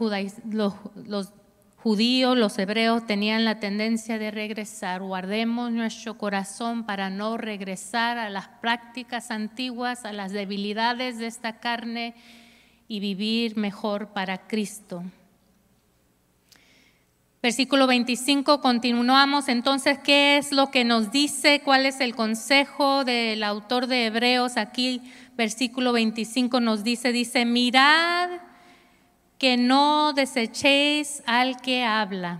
los 0.47 1.33
judíos, 1.77 2.37
los 2.37 2.59
hebreos 2.59 3.07
tenían 3.07 3.45
la 3.45 3.59
tendencia 3.59 4.19
de 4.19 4.29
regresar, 4.29 5.01
guardemos 5.01 5.71
nuestro 5.71 6.19
corazón 6.19 6.85
para 6.85 7.09
no 7.09 7.35
regresar 7.35 8.19
a 8.19 8.29
las 8.29 8.47
prácticas 8.61 9.31
antiguas, 9.31 10.05
a 10.05 10.13
las 10.13 10.33
debilidades 10.33 11.17
de 11.17 11.25
esta 11.25 11.59
carne 11.59 12.13
y 12.89 12.99
vivir 12.99 13.55
mejor 13.55 14.07
para 14.09 14.47
Cristo. 14.47 15.03
Versículo 17.41 17.87
25, 17.87 18.59
continuamos 18.59 19.47
entonces, 19.47 19.99
¿qué 20.03 20.37
es 20.37 20.51
lo 20.51 20.71
que 20.71 20.83
nos 20.83 21.11
dice? 21.11 21.61
¿Cuál 21.63 21.85
es 21.85 22.01
el 22.01 22.15
consejo 22.15 23.05
del 23.05 23.43
autor 23.43 23.87
de 23.87 24.07
Hebreos? 24.07 24.57
Aquí, 24.57 25.01
versículo 25.37 25.93
25 25.93 26.59
nos 26.59 26.83
dice, 26.83 27.13
dice, 27.13 27.45
mirad 27.45 28.29
que 29.37 29.55
no 29.55 30.11
desechéis 30.11 31.23
al 31.27 31.61
que 31.61 31.85
habla, 31.85 32.39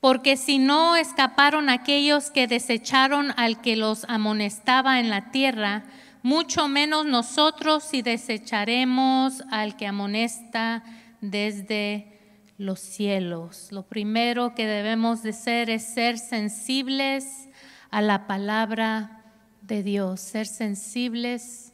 porque 0.00 0.36
si 0.36 0.58
no 0.58 0.94
escaparon 0.96 1.68
aquellos 1.68 2.30
que 2.30 2.46
desecharon 2.46 3.34
al 3.36 3.60
que 3.60 3.76
los 3.76 4.04
amonestaba 4.08 4.98
en 5.00 5.10
la 5.10 5.32
tierra, 5.32 5.84
mucho 6.22 6.68
menos 6.68 7.06
nosotros 7.06 7.84
si 7.84 8.02
desecharemos 8.02 9.42
al 9.50 9.76
que 9.76 9.86
amonesta 9.86 10.82
desde 11.20 12.12
los 12.58 12.80
cielos. 12.80 13.68
Lo 13.70 13.82
primero 13.82 14.54
que 14.54 14.66
debemos 14.66 15.22
de 15.22 15.32
ser 15.32 15.70
es 15.70 15.82
ser 15.94 16.18
sensibles 16.18 17.48
a 17.90 18.02
la 18.02 18.26
palabra 18.26 19.22
de 19.62 19.82
Dios, 19.82 20.20
ser 20.20 20.46
sensibles 20.46 21.72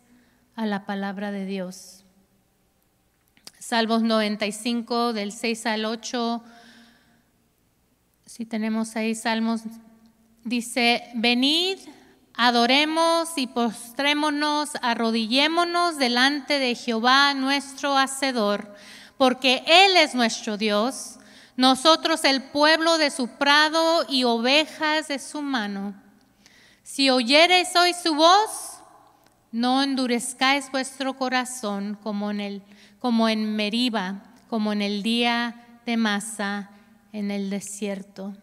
a 0.56 0.66
la 0.66 0.84
palabra 0.86 1.30
de 1.32 1.46
Dios. 1.46 2.04
Salmos 3.58 4.02
95 4.02 5.12
del 5.12 5.32
6 5.32 5.66
al 5.66 5.84
8, 5.84 6.42
si 8.26 8.44
tenemos 8.44 8.96
ahí 8.96 9.14
Salmos, 9.14 9.62
dice, 10.44 11.04
venid, 11.14 11.78
Adoremos 12.34 13.28
y 13.36 13.46
postrémonos, 13.46 14.70
arrodillémonos 14.80 15.98
delante 15.98 16.58
de 16.58 16.74
Jehová 16.74 17.34
nuestro 17.34 17.96
Hacedor, 17.98 18.74
porque 19.18 19.62
Él 19.66 19.96
es 19.98 20.14
nuestro 20.14 20.56
Dios, 20.56 21.18
nosotros 21.56 22.24
el 22.24 22.42
pueblo 22.42 22.96
de 22.96 23.10
su 23.10 23.28
prado 23.36 24.06
y 24.08 24.24
ovejas 24.24 25.08
de 25.08 25.18
su 25.18 25.42
mano. 25.42 25.94
Si 26.82 27.10
oyereis 27.10 27.76
hoy 27.76 27.92
su 27.92 28.14
voz, 28.14 28.78
no 29.52 29.82
endurezcáis 29.82 30.70
vuestro 30.70 31.18
corazón 31.18 31.98
como 32.02 32.30
en, 32.30 32.40
el, 32.40 32.62
como 32.98 33.28
en 33.28 33.54
Meriba, 33.54 34.22
como 34.48 34.72
en 34.72 34.80
el 34.80 35.02
día 35.02 35.80
de 35.84 35.98
Masa 35.98 36.70
en 37.12 37.30
el 37.30 37.50
desierto. 37.50 38.34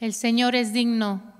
El 0.00 0.12
Señor 0.12 0.56
es 0.56 0.72
digno 0.72 1.33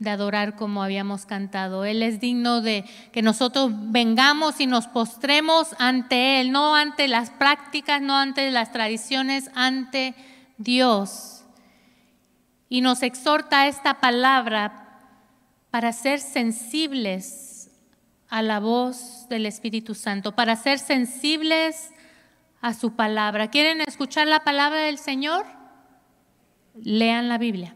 de 0.00 0.10
adorar 0.10 0.56
como 0.56 0.82
habíamos 0.82 1.26
cantado. 1.26 1.84
Él 1.84 2.02
es 2.02 2.20
digno 2.20 2.62
de 2.62 2.86
que 3.12 3.20
nosotros 3.20 3.70
vengamos 3.92 4.58
y 4.58 4.66
nos 4.66 4.86
postremos 4.86 5.68
ante 5.78 6.40
Él, 6.40 6.52
no 6.52 6.74
ante 6.74 7.06
las 7.06 7.28
prácticas, 7.30 8.00
no 8.00 8.16
ante 8.16 8.50
las 8.50 8.72
tradiciones, 8.72 9.50
ante 9.54 10.14
Dios. 10.56 11.42
Y 12.70 12.80
nos 12.80 13.02
exhorta 13.02 13.66
esta 13.68 14.00
palabra 14.00 14.88
para 15.70 15.92
ser 15.92 16.18
sensibles 16.20 17.70
a 18.30 18.40
la 18.40 18.58
voz 18.58 19.28
del 19.28 19.44
Espíritu 19.44 19.94
Santo, 19.94 20.34
para 20.34 20.56
ser 20.56 20.78
sensibles 20.78 21.90
a 22.62 22.72
su 22.72 22.92
palabra. 22.96 23.50
¿Quieren 23.50 23.82
escuchar 23.82 24.26
la 24.28 24.44
palabra 24.44 24.78
del 24.80 24.96
Señor? 24.96 25.44
Lean 26.80 27.28
la 27.28 27.36
Biblia 27.36 27.74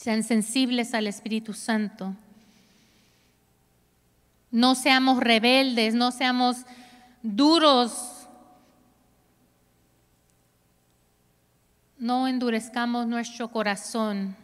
sean 0.00 0.22
sensibles 0.22 0.94
al 0.94 1.08
Espíritu 1.08 1.52
Santo. 1.52 2.14
No 4.52 4.74
seamos 4.76 5.18
rebeldes, 5.18 5.94
no 5.94 6.12
seamos 6.12 6.58
duros. 7.22 8.26
No 11.98 12.28
endurezcamos 12.28 13.08
nuestro 13.08 13.50
corazón. 13.50 14.36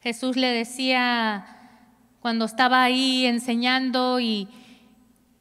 Jesús 0.00 0.36
le 0.36 0.46
decía 0.52 1.44
cuando 2.20 2.44
estaba 2.44 2.84
ahí 2.84 3.26
enseñando 3.26 4.20
y, 4.20 4.48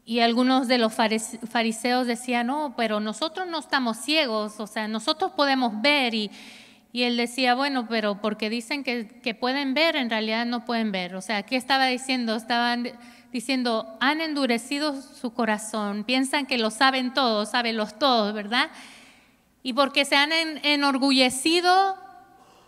y 0.03 0.19
algunos 0.21 0.67
de 0.67 0.79
los 0.79 0.93
fariseos 0.93 2.07
decían, 2.07 2.47
no, 2.47 2.73
pero 2.75 2.99
nosotros 2.99 3.47
no 3.47 3.59
estamos 3.59 3.97
ciegos, 3.97 4.59
o 4.59 4.65
sea, 4.65 4.87
nosotros 4.87 5.31
podemos 5.31 5.79
ver 5.81 6.15
y, 6.15 6.31
y 6.95 7.03
él 7.03 7.17
decía, 7.17 7.55
bueno, 7.55 7.87
pero 7.89 8.21
porque 8.21 8.49
dicen 8.49 8.81
que, 8.85 9.35
pueden 9.37 9.73
ver, 9.73 9.97
en 9.97 10.09
realidad 10.09 10.45
no 10.45 10.63
pueden 10.63 10.93
ver. 10.93 11.13
O 11.17 11.21
sea, 11.21 11.43
¿qué 11.43 11.57
estaba 11.57 11.87
diciendo? 11.87 12.37
Estaban 12.37 12.89
diciendo, 13.33 13.97
han 13.99 14.21
endurecido 14.21 15.01
su 15.01 15.33
corazón, 15.33 16.05
piensan 16.05 16.45
que 16.45 16.57
lo 16.57 16.71
saben 16.71 17.13
todos, 17.13 17.49
saben 17.51 17.75
los 17.75 17.99
todos, 17.99 18.33
¿verdad? 18.33 18.69
Y 19.61 19.73
porque 19.73 20.05
se 20.05 20.15
han 20.15 20.31
enorgullecido, 20.31 21.97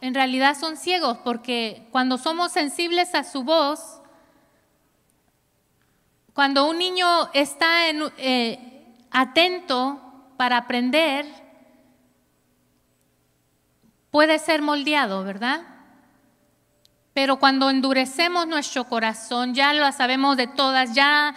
en 0.01 0.13
realidad 0.13 0.57
son 0.59 0.75
ciegos, 0.75 1.17
porque 1.19 1.87
cuando 1.93 2.17
somos 2.17 2.51
sensibles 2.51 3.15
a 3.15 3.23
su 3.23 3.43
voz, 3.45 4.01
cuando 6.33 6.69
un 6.69 6.77
niño 6.79 7.29
está 7.33 7.87
eh, 7.87 8.59
atento 9.09 10.01
para 10.35 10.57
aprender, 10.57 11.25
puede 14.17 14.39
ser 14.39 14.63
moldeado, 14.63 15.23
¿verdad? 15.23 15.61
Pero 17.13 17.37
cuando 17.37 17.69
endurecemos 17.69 18.47
nuestro 18.47 18.83
corazón, 18.85 19.53
ya 19.53 19.73
lo 19.75 19.91
sabemos 19.91 20.35
de 20.37 20.47
todas, 20.47 20.95
ya 20.95 21.35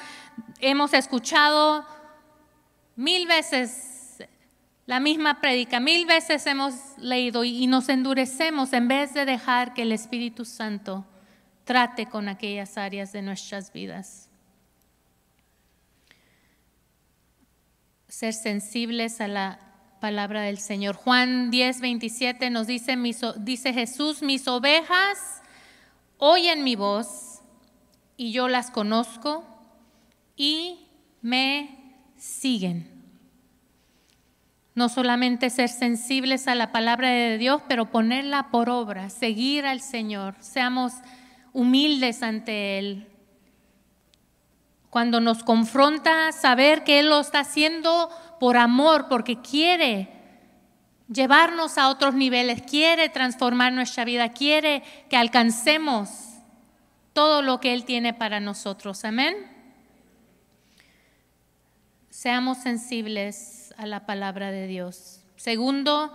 hemos 0.60 0.94
escuchado 0.94 1.84
mil 2.96 3.26
veces 3.26 4.16
la 4.86 4.98
misma 4.98 5.42
prédica, 5.42 5.78
mil 5.78 6.06
veces 6.06 6.46
hemos 6.46 6.72
leído 6.96 7.44
y 7.44 7.66
nos 7.66 7.90
endurecemos 7.90 8.72
en 8.72 8.88
vez 8.88 9.12
de 9.12 9.26
dejar 9.26 9.74
que 9.74 9.82
el 9.82 9.92
Espíritu 9.92 10.46
Santo 10.46 11.04
trate 11.64 12.06
con 12.06 12.30
aquellas 12.30 12.78
áreas 12.78 13.12
de 13.12 13.20
nuestras 13.20 13.74
vidas. 13.74 14.30
Ser 18.08 18.32
sensibles 18.32 19.20
a 19.20 19.28
la 19.28 19.58
palabra 20.00 20.40
del 20.42 20.58
Señor. 20.58 20.96
Juan 20.96 21.50
10, 21.50 21.80
27 21.82 22.50
nos 22.50 22.66
dice, 22.66 22.96
dice 23.38 23.72
Jesús, 23.72 24.22
mis 24.22 24.48
ovejas 24.48 25.42
oyen 26.18 26.64
mi 26.64 26.74
voz 26.74 27.40
y 28.16 28.32
yo 28.32 28.48
las 28.48 28.70
conozco 28.70 29.44
y 30.36 30.86
me 31.20 31.94
siguen. 32.16 32.88
No 34.74 34.88
solamente 34.88 35.50
ser 35.50 35.68
sensibles 35.68 36.48
a 36.48 36.54
la 36.54 36.72
palabra 36.72 37.10
de 37.10 37.36
Dios, 37.38 37.60
pero 37.68 37.90
ponerla 37.90 38.48
por 38.50 38.70
obra, 38.70 39.10
seguir 39.10 39.66
al 39.66 39.80
Señor, 39.80 40.34
seamos 40.40 40.94
humildes 41.52 42.22
ante 42.22 42.78
Él. 42.78 43.06
Cuando 44.88 45.20
nos 45.20 45.44
confronta, 45.44 46.32
saber 46.32 46.82
que 46.84 47.00
Él 47.00 47.10
lo 47.10 47.20
está 47.20 47.40
haciendo 47.40 48.10
por 48.40 48.57
amor, 48.57 49.07
porque 49.09 49.40
quiere 49.40 50.09
llevarnos 51.12 51.76
a 51.76 51.90
otros 51.90 52.14
niveles, 52.14 52.62
quiere 52.62 53.11
transformar 53.11 53.72
nuestra 53.74 54.05
vida, 54.07 54.31
quiere 54.33 54.83
que 55.11 55.16
alcancemos 55.16 56.09
todo 57.12 57.42
lo 57.42 57.61
que 57.61 57.74
Él 57.74 57.85
tiene 57.85 58.14
para 58.14 58.40
nosotros. 58.40 59.05
Amén. 59.05 59.37
Seamos 62.09 62.59
sensibles 62.59 63.74
a 63.76 63.85
la 63.87 64.07
palabra 64.07 64.50
de 64.50 64.66
Dios. 64.66 65.20
Segundo, 65.37 66.11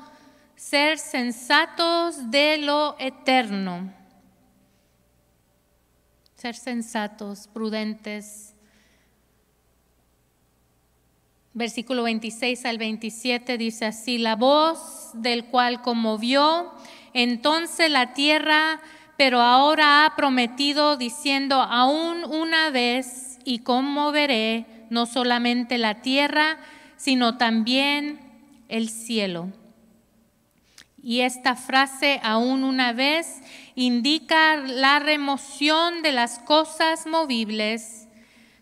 ser 0.56 0.98
sensatos 0.98 2.32
de 2.32 2.58
lo 2.58 2.96
eterno. 2.98 3.94
Ser 6.36 6.56
sensatos, 6.56 7.48
prudentes 7.54 8.55
versículo 11.56 12.04
26 12.04 12.66
al 12.66 12.78
27 12.78 13.58
dice 13.58 13.86
así, 13.86 14.18
la 14.18 14.36
voz 14.36 15.12
del 15.14 15.46
cual 15.46 15.82
conmovió 15.82 16.70
entonces 17.14 17.90
la 17.90 18.14
tierra, 18.14 18.82
pero 19.16 19.40
ahora 19.40 20.06
ha 20.06 20.16
prometido 20.18 20.98
diciendo, 20.98 21.62
aún 21.62 22.26
una 22.26 22.72
vez 22.72 23.40
y 23.46 23.60
conmoveré 23.60 24.66
no 24.90 25.06
solamente 25.06 25.78
la 25.78 26.02
tierra, 26.02 26.58
sino 26.98 27.38
también 27.38 28.20
el 28.68 28.90
cielo. 28.90 29.48
Y 31.02 31.22
esta 31.22 31.56
frase, 31.56 32.20
aún 32.22 32.66
una 32.66 32.92
vez, 32.92 33.40
indica 33.76 34.58
la 34.58 35.00
remoción 35.00 36.02
de 36.02 36.12
las 36.12 36.40
cosas 36.40 37.08
movibles 37.08 38.05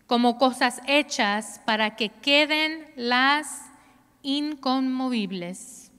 como 0.06 0.38
cosas 0.38 0.80
hechas 0.86 1.60
para 1.64 1.96
que 1.96 2.10
queden 2.10 2.90
las 2.96 3.64
inconmovibles. 4.22 5.92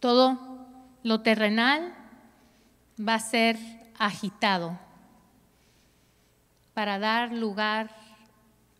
Todo 0.00 0.66
lo 1.02 1.20
terrenal 1.20 1.94
va 2.98 3.14
a 3.14 3.20
ser 3.20 3.58
agitado 3.98 4.78
para 6.74 6.98
dar 6.98 7.32
lugar 7.32 7.90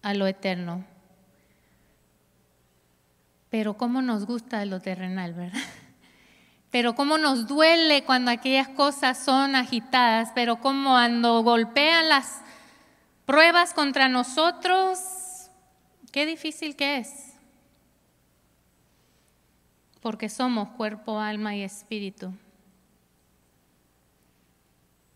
a 0.02 0.14
lo 0.14 0.26
eterno. 0.26 0.84
Pero 3.50 3.76
cómo 3.76 4.00
nos 4.00 4.24
gusta 4.26 4.64
lo 4.64 4.80
terrenal, 4.80 5.34
¿verdad? 5.34 5.58
Pero 6.70 6.94
cómo 6.94 7.18
nos 7.18 7.46
duele 7.46 8.02
cuando 8.04 8.30
aquellas 8.30 8.66
cosas 8.68 9.18
son 9.18 9.54
agitadas, 9.54 10.30
pero 10.34 10.56
cómo 10.62 10.92
cuando 10.92 11.42
golpean 11.42 12.08
las 12.08 12.40
Pruebas 13.26 13.72
contra 13.72 14.08
nosotros, 14.08 15.50
qué 16.10 16.26
difícil 16.26 16.74
que 16.74 16.98
es, 16.98 17.34
porque 20.00 20.28
somos 20.28 20.70
cuerpo, 20.70 21.20
alma 21.20 21.54
y 21.54 21.62
espíritu. 21.62 22.32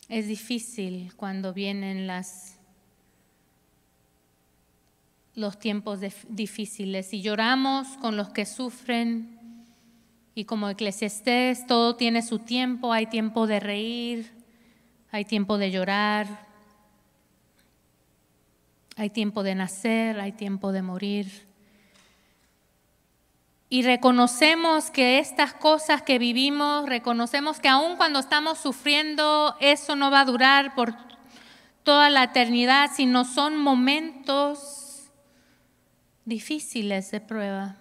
Es 0.08 0.28
difícil 0.28 1.12
cuando 1.16 1.52
vienen 1.52 2.06
las, 2.06 2.60
los 5.34 5.58
tiempos 5.58 5.98
difíciles 6.28 7.12
y 7.12 7.22
lloramos 7.22 7.88
con 7.98 8.16
los 8.16 8.28
que 8.30 8.46
sufren 8.46 9.64
y 10.36 10.44
como 10.44 10.68
eclesiastés 10.70 11.66
todo 11.66 11.96
tiene 11.96 12.22
su 12.22 12.38
tiempo, 12.38 12.92
hay 12.92 13.06
tiempo 13.06 13.48
de 13.48 13.58
reír, 13.58 14.30
hay 15.10 15.24
tiempo 15.24 15.58
de 15.58 15.72
llorar, 15.72 16.45
hay 18.98 19.10
tiempo 19.10 19.42
de 19.42 19.54
nacer, 19.54 20.18
hay 20.18 20.32
tiempo 20.32 20.72
de 20.72 20.80
morir. 20.80 21.46
Y 23.68 23.82
reconocemos 23.82 24.90
que 24.90 25.18
estas 25.18 25.52
cosas 25.52 26.00
que 26.00 26.18
vivimos, 26.18 26.88
reconocemos 26.88 27.60
que 27.60 27.68
aun 27.68 27.96
cuando 27.96 28.20
estamos 28.20 28.56
sufriendo, 28.56 29.54
eso 29.60 29.96
no 29.96 30.10
va 30.10 30.20
a 30.22 30.24
durar 30.24 30.74
por 30.74 30.94
toda 31.82 32.08
la 32.08 32.24
eternidad, 32.24 32.90
sino 32.94 33.24
son 33.26 33.58
momentos 33.58 35.10
difíciles 36.24 37.10
de 37.10 37.20
prueba. 37.20 37.76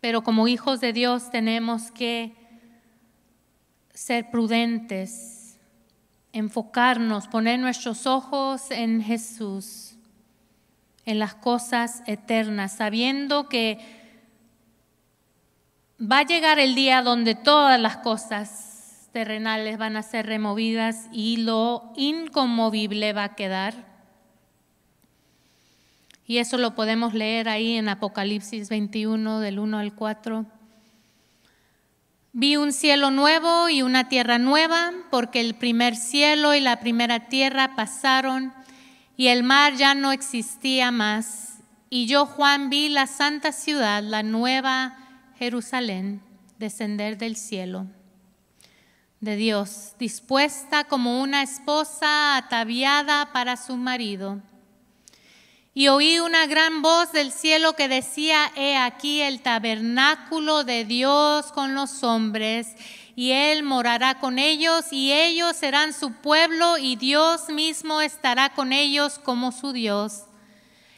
Pero 0.00 0.22
como 0.22 0.46
hijos 0.46 0.78
de 0.80 0.92
Dios 0.92 1.30
tenemos 1.32 1.90
que 1.90 2.36
ser 3.92 4.30
prudentes 4.30 5.31
enfocarnos, 6.32 7.28
poner 7.28 7.58
nuestros 7.60 8.06
ojos 8.06 8.70
en 8.70 9.02
Jesús, 9.02 9.94
en 11.04 11.18
las 11.18 11.34
cosas 11.34 12.02
eternas, 12.06 12.72
sabiendo 12.76 13.48
que 13.48 13.78
va 16.00 16.20
a 16.20 16.24
llegar 16.26 16.58
el 16.58 16.74
día 16.74 17.02
donde 17.02 17.34
todas 17.34 17.78
las 17.78 17.98
cosas 17.98 19.08
terrenales 19.12 19.76
van 19.76 19.96
a 19.96 20.02
ser 20.02 20.26
removidas 20.26 21.08
y 21.12 21.36
lo 21.38 21.92
inconmovible 21.96 23.12
va 23.12 23.24
a 23.24 23.34
quedar. 23.34 23.74
Y 26.26 26.38
eso 26.38 26.56
lo 26.56 26.74
podemos 26.74 27.12
leer 27.12 27.48
ahí 27.48 27.76
en 27.76 27.90
Apocalipsis 27.90 28.70
21 28.70 29.40
del 29.40 29.58
1 29.58 29.78
al 29.78 29.94
4. 29.94 30.46
Vi 32.34 32.56
un 32.56 32.72
cielo 32.72 33.10
nuevo 33.10 33.68
y 33.68 33.82
una 33.82 34.08
tierra 34.08 34.38
nueva, 34.38 34.90
porque 35.10 35.38
el 35.38 35.54
primer 35.54 35.96
cielo 35.96 36.54
y 36.54 36.60
la 36.60 36.80
primera 36.80 37.28
tierra 37.28 37.76
pasaron 37.76 38.54
y 39.18 39.26
el 39.28 39.42
mar 39.42 39.74
ya 39.76 39.94
no 39.94 40.12
existía 40.12 40.90
más. 40.90 41.58
Y 41.90 42.06
yo, 42.06 42.24
Juan, 42.24 42.70
vi 42.70 42.88
la 42.88 43.06
santa 43.06 43.52
ciudad, 43.52 44.02
la 44.02 44.22
nueva 44.22 44.96
Jerusalén, 45.38 46.22
descender 46.58 47.18
del 47.18 47.36
cielo 47.36 47.86
de 49.20 49.36
Dios, 49.36 49.92
dispuesta 49.98 50.84
como 50.84 51.20
una 51.20 51.42
esposa 51.42 52.38
ataviada 52.38 53.30
para 53.34 53.58
su 53.58 53.76
marido. 53.76 54.40
Y 55.74 55.88
oí 55.88 56.18
una 56.20 56.44
gran 56.46 56.82
voz 56.82 57.12
del 57.12 57.32
cielo 57.32 57.72
que 57.72 57.88
decía, 57.88 58.52
he 58.56 58.76
aquí 58.76 59.22
el 59.22 59.40
tabernáculo 59.40 60.64
de 60.64 60.84
Dios 60.84 61.46
con 61.52 61.74
los 61.74 62.02
hombres, 62.04 62.74
y 63.16 63.30
Él 63.30 63.62
morará 63.62 64.18
con 64.20 64.38
ellos, 64.38 64.84
y 64.92 65.12
ellos 65.14 65.56
serán 65.56 65.94
su 65.94 66.12
pueblo, 66.12 66.76
y 66.76 66.96
Dios 66.96 67.48
mismo 67.48 68.02
estará 68.02 68.50
con 68.50 68.74
ellos 68.74 69.18
como 69.18 69.50
su 69.50 69.72
Dios. 69.72 70.24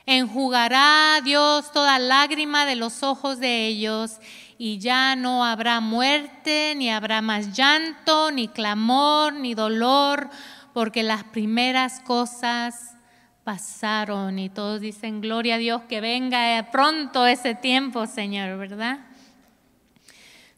Enjugará 0.06 1.20
Dios 1.22 1.70
toda 1.72 2.00
lágrima 2.00 2.66
de 2.66 2.74
los 2.74 3.04
ojos 3.04 3.38
de 3.38 3.68
ellos, 3.68 4.16
y 4.58 4.78
ya 4.78 5.14
no 5.14 5.44
habrá 5.44 5.78
muerte, 5.78 6.74
ni 6.76 6.90
habrá 6.90 7.22
más 7.22 7.52
llanto, 7.56 8.32
ni 8.32 8.48
clamor, 8.48 9.34
ni 9.34 9.54
dolor, 9.54 10.30
porque 10.72 11.04
las 11.04 11.22
primeras 11.24 12.00
cosas 12.00 12.93
pasaron 13.44 14.38
y 14.38 14.48
todos 14.48 14.80
dicen, 14.80 15.20
gloria 15.20 15.56
a 15.56 15.58
Dios, 15.58 15.82
que 15.82 16.00
venga 16.00 16.58
eh, 16.58 16.64
pronto 16.64 17.26
ese 17.26 17.54
tiempo, 17.54 18.06
Señor, 18.06 18.56
¿verdad? 18.58 19.00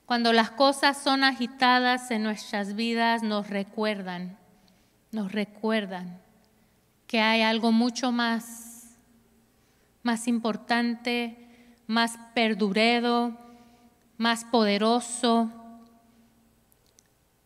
Cuando 0.07 0.33
las 0.33 0.51
cosas 0.53 0.97
son 0.97 1.25
agitadas 1.25 2.11
en 2.13 2.23
nuestras 2.23 2.75
vidas, 2.75 3.25
nos 3.25 3.51
recuerdan, 3.51 4.39
nos 5.11 5.33
recuerdan 5.33 6.21
que 7.09 7.21
hay 7.21 7.43
algo 7.43 7.73
mucho 7.73 8.13
más, 8.13 8.97
más 10.05 10.29
importante, 10.29 11.45
más 11.89 12.17
perduredo, 12.37 13.37
más 14.17 14.45
poderoso. 14.45 15.51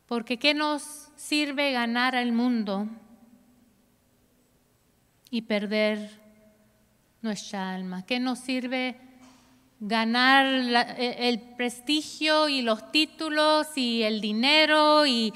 Porque 0.07 0.38
¿qué 0.38 0.53
nos 0.53 1.09
sirve 1.16 1.72
ganar 1.72 2.14
al 2.14 2.32
mundo 2.32 2.86
y 5.30 5.42
perder 5.42 6.10
nuestra 7.22 7.72
alma? 7.74 8.04
¿Qué 8.04 8.18
nos 8.20 8.40
sirve 8.40 8.96
ganar 9.78 10.44
e, 10.46 11.28
el 11.28 11.40
prestigio 11.56 12.48
y 12.48 12.62
los 12.62 12.90
títulos 12.92 13.68
y 13.76 14.02
el 14.02 14.20
dinero 14.20 15.06
y, 15.06 15.32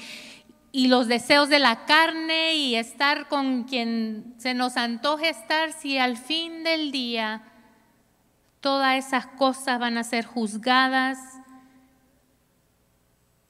y 0.71 0.87
los 0.87 1.07
deseos 1.07 1.49
de 1.49 1.59
la 1.59 1.85
carne 1.85 2.53
y 2.55 2.75
estar 2.75 3.27
con 3.27 3.63
quien 3.63 4.35
se 4.37 4.53
nos 4.53 4.77
antoje 4.77 5.29
estar 5.29 5.71
si 5.73 5.97
al 5.97 6.17
fin 6.17 6.63
del 6.63 6.91
día 6.91 7.41
todas 8.59 9.03
esas 9.07 9.25
cosas 9.27 9.79
van 9.79 9.97
a 9.97 10.03
ser 10.03 10.25
juzgadas, 10.25 11.17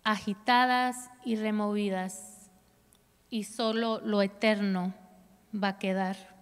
agitadas 0.03 1.09
y 1.25 1.35
removidas 1.35 2.49
y 3.29 3.43
solo 3.45 3.99
lo 4.01 4.21
eterno 4.21 4.93
va 5.53 5.69
a 5.69 5.79
quedar? 5.79 6.34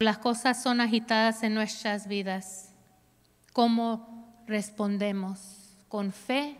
Las 0.00 0.16
cosas 0.16 0.62
son 0.62 0.80
agitadas 0.80 1.42
en 1.42 1.52
nuestras 1.52 2.06
vidas. 2.06 2.72
¿Cómo 3.52 4.40
respondemos? 4.46 5.76
¿Con 5.88 6.10
fe? 6.14 6.56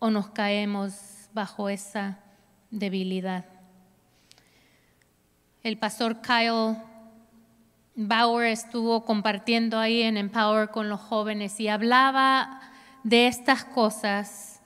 ¿O 0.00 0.10
nos 0.10 0.30
caemos 0.30 1.28
bajo 1.32 1.68
esa 1.68 2.18
debilidad? 2.68 3.44
El 5.62 5.78
pastor 5.78 6.20
Kyle 6.20 6.76
Bauer 7.94 8.48
estuvo 8.48 9.04
compartiendo 9.04 9.78
ahí 9.78 10.02
en 10.02 10.16
Empower 10.16 10.70
con 10.70 10.88
los 10.88 10.98
jóvenes 10.98 11.60
y 11.60 11.68
hablaba 11.68 12.60
de 13.04 13.28
estas 13.28 13.64
cosas, 13.64 14.60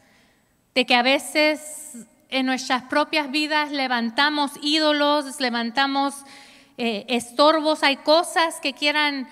de 0.75 0.87
que 0.87 0.95
a 0.95 1.03
veces 1.03 2.07
en 2.35 2.47
nuestras 2.47 2.83
propias 2.83 3.31
vidas 3.31 3.71
levantamos 3.71 4.51
ídolos, 4.61 5.41
levantamos 5.41 6.15
eh, 6.79 7.07
estorbos, 7.09 7.85
hay 7.85 7.97
cosas 7.99 8.59
que 8.61 8.73
quieran 8.73 9.29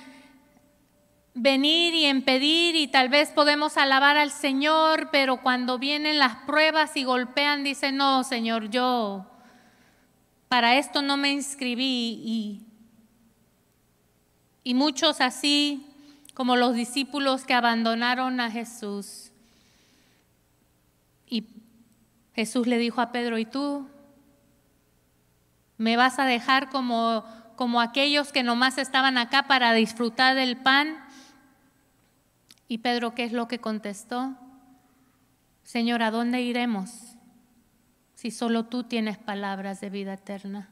venir 1.34 1.94
y 1.94 2.06
impedir 2.06 2.76
y 2.76 2.86
tal 2.86 3.08
vez 3.08 3.30
podemos 3.30 3.76
alabar 3.76 4.16
al 4.16 4.30
Señor, 4.30 5.08
pero 5.10 5.38
cuando 5.42 5.78
vienen 5.80 6.20
las 6.20 6.36
pruebas 6.46 6.96
y 6.96 7.02
golpean, 7.02 7.64
dicen 7.64 7.96
no, 7.96 8.22
Señor, 8.22 8.70
yo 8.70 9.26
para 10.48 10.76
esto 10.76 11.02
no 11.02 11.16
me 11.16 11.32
inscribí 11.32 12.64
y 14.62 14.74
muchos 14.74 15.20
así 15.20 15.86
como 16.34 16.54
los 16.54 16.74
discípulos 16.74 17.44
que 17.44 17.54
abandonaron 17.54 18.38
a 18.40 18.48
Jesús. 18.48 19.21
Jesús 22.34 22.66
le 22.66 22.78
dijo 22.78 23.00
a 23.00 23.12
Pedro, 23.12 23.36
¿y 23.38 23.44
tú? 23.44 23.86
¿Me 25.76 25.96
vas 25.96 26.18
a 26.18 26.24
dejar 26.24 26.70
como, 26.70 27.24
como 27.56 27.80
aquellos 27.80 28.32
que 28.32 28.42
nomás 28.42 28.78
estaban 28.78 29.18
acá 29.18 29.46
para 29.46 29.72
disfrutar 29.72 30.34
del 30.34 30.56
pan? 30.56 30.96
Y 32.68 32.78
Pedro, 32.78 33.14
¿qué 33.14 33.24
es 33.24 33.32
lo 33.32 33.48
que 33.48 33.58
contestó? 33.60 34.34
Señor, 35.62 36.02
¿a 36.02 36.10
dónde 36.10 36.40
iremos 36.40 36.90
si 38.14 38.30
solo 38.30 38.64
tú 38.66 38.84
tienes 38.84 39.18
palabras 39.18 39.80
de 39.80 39.90
vida 39.90 40.14
eterna? 40.14 40.70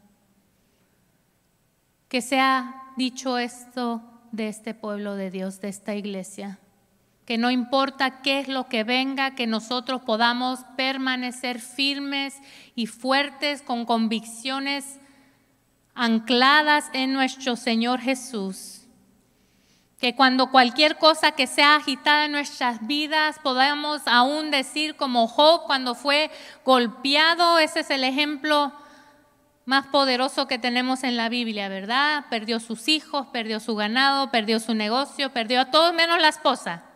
Que 2.09 2.23
sea 2.23 2.75
dicho 2.97 3.37
esto 3.37 4.03
de 4.33 4.49
este 4.49 4.73
pueblo 4.75 5.15
de 5.15 5.31
Dios, 5.31 5.61
de 5.61 5.69
esta 5.69 5.95
iglesia 5.95 6.59
que 7.31 7.39
no 7.39 7.53
importa 7.53 8.23
qué 8.23 8.41
es 8.41 8.49
lo 8.49 8.67
que 8.67 8.83
venga, 8.83 9.37
que 9.37 9.47
nosotros 9.47 10.03
podamos 10.03 10.63
permanecer 10.77 11.61
firmes 11.61 12.37
y 12.75 12.87
fuertes 12.89 13.63
con 13.63 13.87
convicciones 13.87 14.99
ancladas 15.95 16.87
en 16.93 17.13
nuestro 17.13 17.55
Señor 17.55 18.01
Jesús. 18.01 18.81
Que 20.01 20.17
cuando 20.17 20.51
cualquier 20.51 20.99
cosa 20.99 21.31
que 21.31 21.47
sea 21.47 21.77
agitada 21.77 22.25
en 22.25 22.33
nuestras 22.33 22.85
vidas 22.89 23.39
podamos 23.45 24.03
aún 24.07 24.51
decir 24.51 24.97
como 24.97 25.29
Job 25.29 25.67
cuando 25.67 25.95
fue 25.95 26.33
golpeado, 26.65 27.61
ese 27.61 27.79
es 27.79 27.91
el 27.91 28.03
ejemplo 28.03 28.73
más 29.67 29.87
poderoso 29.87 30.49
que 30.49 30.59
tenemos 30.59 31.05
en 31.05 31.17
la 31.17 31.29
Biblia, 31.29 31.69
¿verdad? 31.69 32.25
Perdió 32.29 32.59
sus 32.59 32.89
hijos, 32.89 33.29
perdió 33.29 33.61
su 33.61 33.77
ganado, 33.77 34.33
perdió 34.33 34.59
su 34.59 34.75
negocio, 34.75 35.31
perdió 35.33 35.61
a 35.61 35.71
todo 35.71 35.93
menos 35.93 36.21
la 36.21 36.27
esposa. 36.31 36.87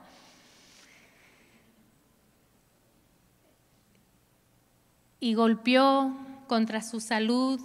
y 5.21 5.35
golpeó 5.35 6.17
contra 6.47 6.83
su 6.83 7.01
salud 7.01 7.61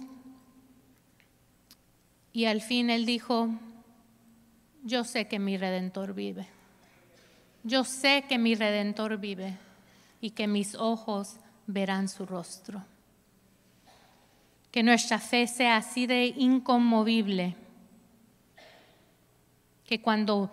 y 2.32 2.44
al 2.44 2.60
fin 2.62 2.90
él 2.90 3.06
dijo, 3.06 3.48
yo 4.84 5.04
sé 5.04 5.26
que 5.28 5.38
mi 5.38 5.56
redentor 5.58 6.14
vive, 6.14 6.46
yo 7.64 7.84
sé 7.84 8.24
que 8.28 8.38
mi 8.38 8.54
redentor 8.54 9.18
vive 9.18 9.58
y 10.20 10.30
que 10.30 10.46
mis 10.46 10.74
ojos 10.74 11.36
verán 11.66 12.08
su 12.08 12.26
rostro. 12.26 12.82
Que 14.70 14.84
nuestra 14.84 15.18
fe 15.18 15.48
sea 15.48 15.78
así 15.78 16.06
de 16.06 16.26
inconmovible, 16.26 17.56
que 19.84 20.00
cuando 20.00 20.48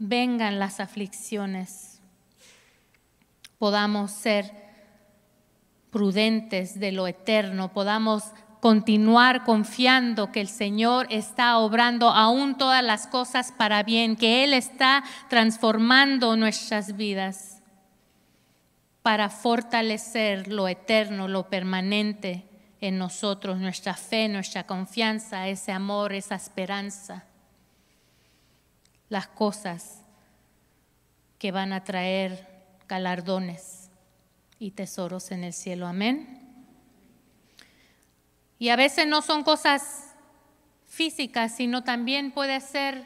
vengan 0.00 0.58
las 0.58 0.80
aflicciones 0.80 2.00
podamos 3.60 4.10
ser 4.10 4.61
prudentes 5.92 6.80
de 6.80 6.90
lo 6.90 7.06
eterno, 7.06 7.70
podamos 7.70 8.22
continuar 8.60 9.44
confiando 9.44 10.32
que 10.32 10.40
el 10.40 10.48
Señor 10.48 11.06
está 11.10 11.58
obrando 11.58 12.08
aún 12.08 12.56
todas 12.56 12.82
las 12.82 13.06
cosas 13.06 13.52
para 13.52 13.82
bien, 13.82 14.16
que 14.16 14.42
Él 14.42 14.54
está 14.54 15.04
transformando 15.28 16.34
nuestras 16.36 16.96
vidas 16.96 17.60
para 19.02 19.28
fortalecer 19.28 20.48
lo 20.48 20.66
eterno, 20.66 21.28
lo 21.28 21.50
permanente 21.50 22.46
en 22.80 22.96
nosotros, 22.98 23.58
nuestra 23.58 23.92
fe, 23.94 24.28
nuestra 24.28 24.64
confianza, 24.66 25.46
ese 25.48 25.72
amor, 25.72 26.12
esa 26.14 26.36
esperanza, 26.36 27.24
las 29.10 29.26
cosas 29.26 30.02
que 31.38 31.52
van 31.52 31.72
a 31.74 31.84
traer 31.84 32.48
galardones 32.88 33.81
y 34.62 34.70
tesoros 34.70 35.32
en 35.32 35.42
el 35.42 35.52
cielo. 35.52 35.88
Amén. 35.88 36.38
Y 38.60 38.68
a 38.68 38.76
veces 38.76 39.08
no 39.08 39.20
son 39.20 39.42
cosas 39.42 40.14
físicas, 40.86 41.56
sino 41.56 41.82
también 41.82 42.30
puede 42.30 42.60
ser 42.60 43.04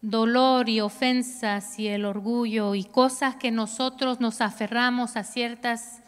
dolor 0.00 0.70
y 0.70 0.80
ofensas 0.80 1.78
y 1.78 1.88
el 1.88 2.06
orgullo 2.06 2.74
y 2.74 2.84
cosas 2.84 3.36
que 3.36 3.50
nosotros 3.50 4.20
nos 4.20 4.40
aferramos 4.40 5.16
a 5.16 5.24
ciertas 5.24 6.00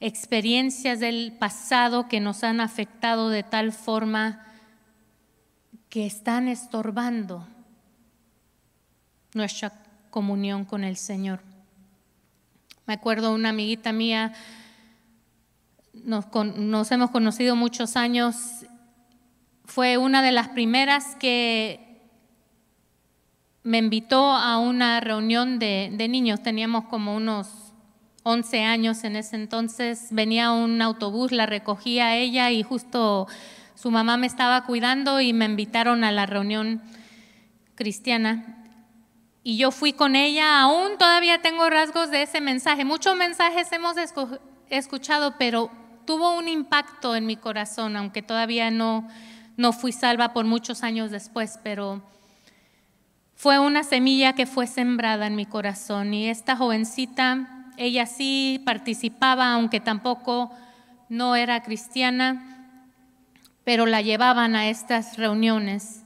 experiencias 0.00 0.98
del 1.00 1.36
pasado 1.38 2.08
que 2.08 2.20
nos 2.20 2.44
han 2.44 2.58
afectado 2.58 3.28
de 3.28 3.42
tal 3.42 3.72
forma 3.72 4.46
que 5.90 6.06
están 6.06 6.48
estorbando 6.48 7.46
nuestra 9.34 9.72
comunión 10.10 10.64
con 10.64 10.84
el 10.84 10.96
Señor. 10.96 11.51
Me 12.86 12.94
acuerdo 12.94 13.32
una 13.32 13.50
amiguita 13.50 13.92
mía, 13.92 14.32
nos, 15.92 16.26
hemos 16.90 17.10
conocido 17.12 17.54
muchos 17.54 17.96
años, 17.96 18.66
fue 19.64 19.98
una 19.98 20.20
de 20.22 20.32
las 20.32 20.48
primeras 20.48 21.14
que 21.20 22.02
me 23.62 23.78
invitó 23.78 24.32
a 24.32 24.58
una 24.58 24.98
reunión 25.00 25.60
de, 25.60 25.90
niños, 26.10 26.42
teníamos 26.42 26.86
como 26.86 27.14
unos 27.14 27.72
11 28.24 28.62
años 28.64 29.04
en 29.04 29.14
ese 29.14 29.36
entonces, 29.36 30.08
venía 30.10 30.50
un 30.50 30.82
autobús, 30.82 31.30
la 31.30 31.46
recogía 31.46 32.06
a 32.06 32.16
ella 32.16 32.50
y 32.50 32.64
justo 32.64 33.28
su 33.76 33.92
mamá 33.92 34.16
me 34.16 34.26
estaba 34.26 34.64
cuidando 34.66 35.20
y 35.20 35.32
me 35.32 35.44
invitaron 35.44 36.02
a 36.02 36.10
la 36.10 36.26
reunión 36.26 36.82
cristiana. 37.76 38.58
Y 39.44 39.56
yo 39.56 39.72
fui 39.72 39.92
con 39.92 40.14
ella, 40.14 40.60
aún 40.60 40.98
todavía 40.98 41.42
tengo 41.42 41.68
rasgos 41.68 42.10
de 42.10 42.22
ese 42.22 42.40
mensaje. 42.40 42.84
Muchos 42.84 43.16
mensajes 43.16 43.72
hemos 43.72 43.96
escuchado, 44.70 45.34
pero 45.36 45.68
tuvo 46.06 46.38
un 46.38 46.46
impacto 46.46 47.16
en 47.16 47.26
mi 47.26 47.34
corazón, 47.36 47.96
aunque 47.96 48.22
todavía 48.22 48.70
no, 48.70 49.08
no 49.56 49.72
fui 49.72 49.90
salva 49.90 50.32
por 50.32 50.44
muchos 50.44 50.84
años 50.84 51.10
después, 51.10 51.58
pero 51.64 52.02
fue 53.34 53.58
una 53.58 53.82
semilla 53.82 54.34
que 54.34 54.46
fue 54.46 54.68
sembrada 54.68 55.26
en 55.26 55.34
mi 55.34 55.46
corazón. 55.46 56.14
Y 56.14 56.28
esta 56.28 56.54
jovencita, 56.56 57.64
ella 57.76 58.06
sí 58.06 58.62
participaba, 58.64 59.54
aunque 59.54 59.80
tampoco 59.80 60.52
no 61.08 61.34
era 61.34 61.64
cristiana, 61.64 62.76
pero 63.64 63.86
la 63.86 64.02
llevaban 64.02 64.54
a 64.54 64.68
estas 64.68 65.16
reuniones. 65.16 66.04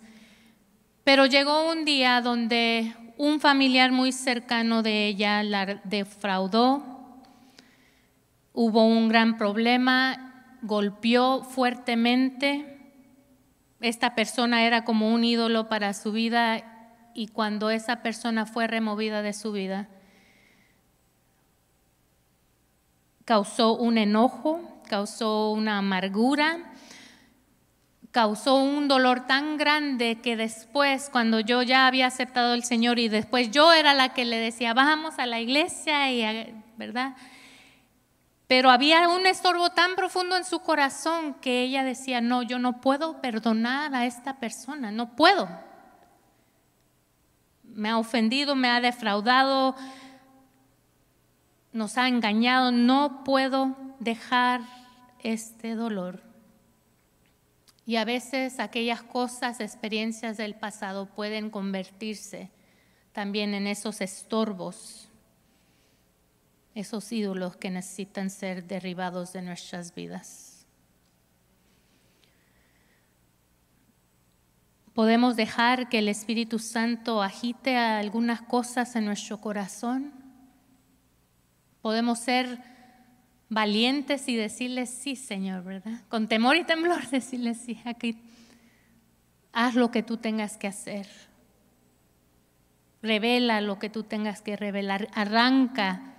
Pero 1.05 1.27
llegó 1.27 1.71
un 1.71 1.85
día 1.85 2.23
donde 2.23 2.95
un 3.19 3.41
familiar 3.41 3.93
muy 3.93 4.13
cercano 4.13 4.83
de 4.83 5.07
ella 5.07 5.43
la 5.43 5.81
defraudó, 5.85 6.83
hubo 8.53 8.85
un 8.87 9.09
gran 9.09 9.39
problema, 9.39 10.53
golpeó 10.63 11.43
fuertemente, 11.43 12.73
esta 13.81 14.15
persona 14.15 14.65
era 14.67 14.85
como 14.85 15.13
un 15.15 15.25
ídolo 15.25 15.69
para 15.69 15.95
su 15.95 16.13
vida 16.13 16.93
y 17.15 17.29
cuando 17.29 17.71
esa 17.71 18.03
persona 18.03 18.45
fue 18.45 18.67
removida 18.67 19.23
de 19.23 19.33
su 19.33 19.53
vida, 19.53 19.89
causó 23.25 23.73
un 23.77 23.97
enojo, 23.97 24.61
causó 24.89 25.53
una 25.53 25.79
amargura, 25.79 26.73
causó 28.17 28.57
un 28.57 28.89
dolor 28.89 29.27
tan 29.27 29.59
grande 29.59 30.23
que 30.23 30.39
después, 30.39 31.11
cuando 31.13 31.39
yo 31.41 31.61
ya 31.63 31.87
había 31.87 32.07
aceptado 32.07 32.55
al 32.55 32.65
Señor 32.65 32.99
y 32.99 33.11
después 33.11 33.51
yo 33.51 33.75
era 33.75 33.93
la 33.93 34.15
que 34.15 34.25
le 34.25 34.39
decía, 34.39 34.73
vamos 34.73 35.19
a 35.19 35.27
la 35.27 35.39
iglesia, 35.39 36.11
y 36.11 36.55
¿verdad? 36.79 37.15
Pero 38.47 38.71
había 38.71 39.07
un 39.11 39.27
estorbo 39.27 39.69
tan 39.69 39.97
profundo 39.97 40.35
en 40.35 40.47
su 40.47 40.61
corazón 40.61 41.35
que 41.43 41.61
ella 41.61 41.85
decía, 41.85 42.23
no, 42.23 42.43
yo 42.43 42.59
no 42.59 42.81
puedo 42.81 43.21
perdonar 43.21 43.95
a 43.95 44.07
esta 44.07 44.39
persona, 44.41 44.91
no 44.91 45.15
puedo. 45.15 45.47
Me 47.65 47.91
ha 47.91 47.99
ofendido, 47.99 48.55
me 48.55 48.71
ha 48.71 48.81
defraudado, 48.81 49.77
nos 51.75 51.99
ha 51.99 52.09
engañado, 52.09 52.73
no 52.73 53.25
puedo 53.25 53.77
dejar 54.01 54.63
este 55.23 55.75
dolor. 55.75 56.26
Y 57.87 57.97
a 57.97 58.05
veces 58.05 58.59
aquellas 58.59 59.01
cosas, 59.03 59.61
experiencias 59.61 60.37
del 60.37 60.57
pasado 60.57 61.07
pueden 61.07 61.51
convertirse 61.51 62.51
también 63.13 63.55
en 63.55 63.69
esos 63.69 64.01
estorbos, 64.01 65.09
esos 66.75 67.11
ídolos 67.13 67.57
que 67.57 67.71
necesitan 67.71 68.29
ser 68.29 68.67
derribados 68.67 69.33
de 69.33 69.43
nuestras 69.43 69.95
vidas. 69.95 70.67
Podemos 74.93 75.37
dejar 75.37 75.89
que 75.89 76.01
el 76.01 76.09
Espíritu 76.09 76.59
Santo 76.59 77.23
agite 77.23 77.77
algunas 77.77 78.43
cosas 78.43 78.97
en 78.97 79.05
nuestro 79.05 79.41
corazón. 79.41 80.13
Podemos 81.83 82.19
ser 82.19 82.59
valientes 83.49 84.29
y 84.29 84.37
decirles 84.37 84.91
sí, 84.91 85.17
Señor, 85.17 85.63
¿verdad? 85.63 86.03
Con 86.09 86.29
temor 86.29 86.57
y 86.57 86.65
temblor 86.65 87.07
decirles 87.11 87.59
sí, 87.59 87.81
aquí 87.85 88.19
haz 89.53 89.75
lo 89.75 89.91
que 89.91 90.03
tú 90.03 90.17
tengas 90.17 90.57
que 90.57 90.67
hacer. 90.69 91.07
Revela 93.03 93.61
lo 93.61 93.79
que 93.79 93.89
tú 93.89 94.03
tengas 94.03 94.43
que 94.43 94.57
revelar. 94.57 95.09
Arranca 95.15 96.15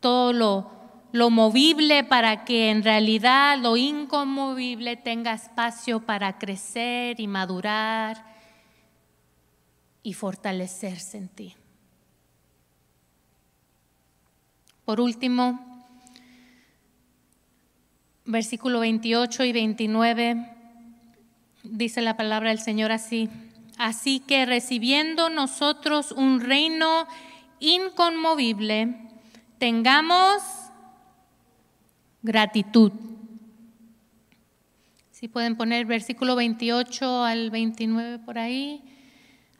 todo 0.00 0.32
lo, 0.32 0.70
lo 1.12 1.30
movible 1.30 2.02
para 2.04 2.44
que 2.44 2.70
en 2.70 2.82
realidad 2.82 3.56
lo 3.58 3.76
inconmovible 3.76 4.96
tenga 4.96 5.32
espacio 5.34 6.00
para 6.04 6.38
crecer 6.38 7.20
y 7.20 7.26
madurar 7.28 8.24
y 10.02 10.12
fortalecerse 10.12 11.18
en 11.18 11.28
ti. 11.28 11.54
Por 14.84 15.00
último, 15.00 15.73
versículo 18.24 18.80
28 18.80 19.44
y 19.44 19.52
29, 19.52 20.50
dice 21.62 22.00
la 22.00 22.16
palabra 22.16 22.50
del 22.50 22.58
Señor 22.60 22.92
así. 22.92 23.28
Así 23.76 24.20
que 24.20 24.46
recibiendo 24.46 25.30
nosotros 25.30 26.12
un 26.12 26.40
reino 26.40 27.06
inconmovible, 27.60 28.94
tengamos 29.58 30.42
gratitud. 32.22 32.92
Si 35.10 35.28
pueden 35.28 35.56
poner 35.56 35.86
versículo 35.86 36.36
28 36.36 37.24
al 37.24 37.50
29 37.50 38.20
por 38.20 38.38
ahí, 38.38 38.82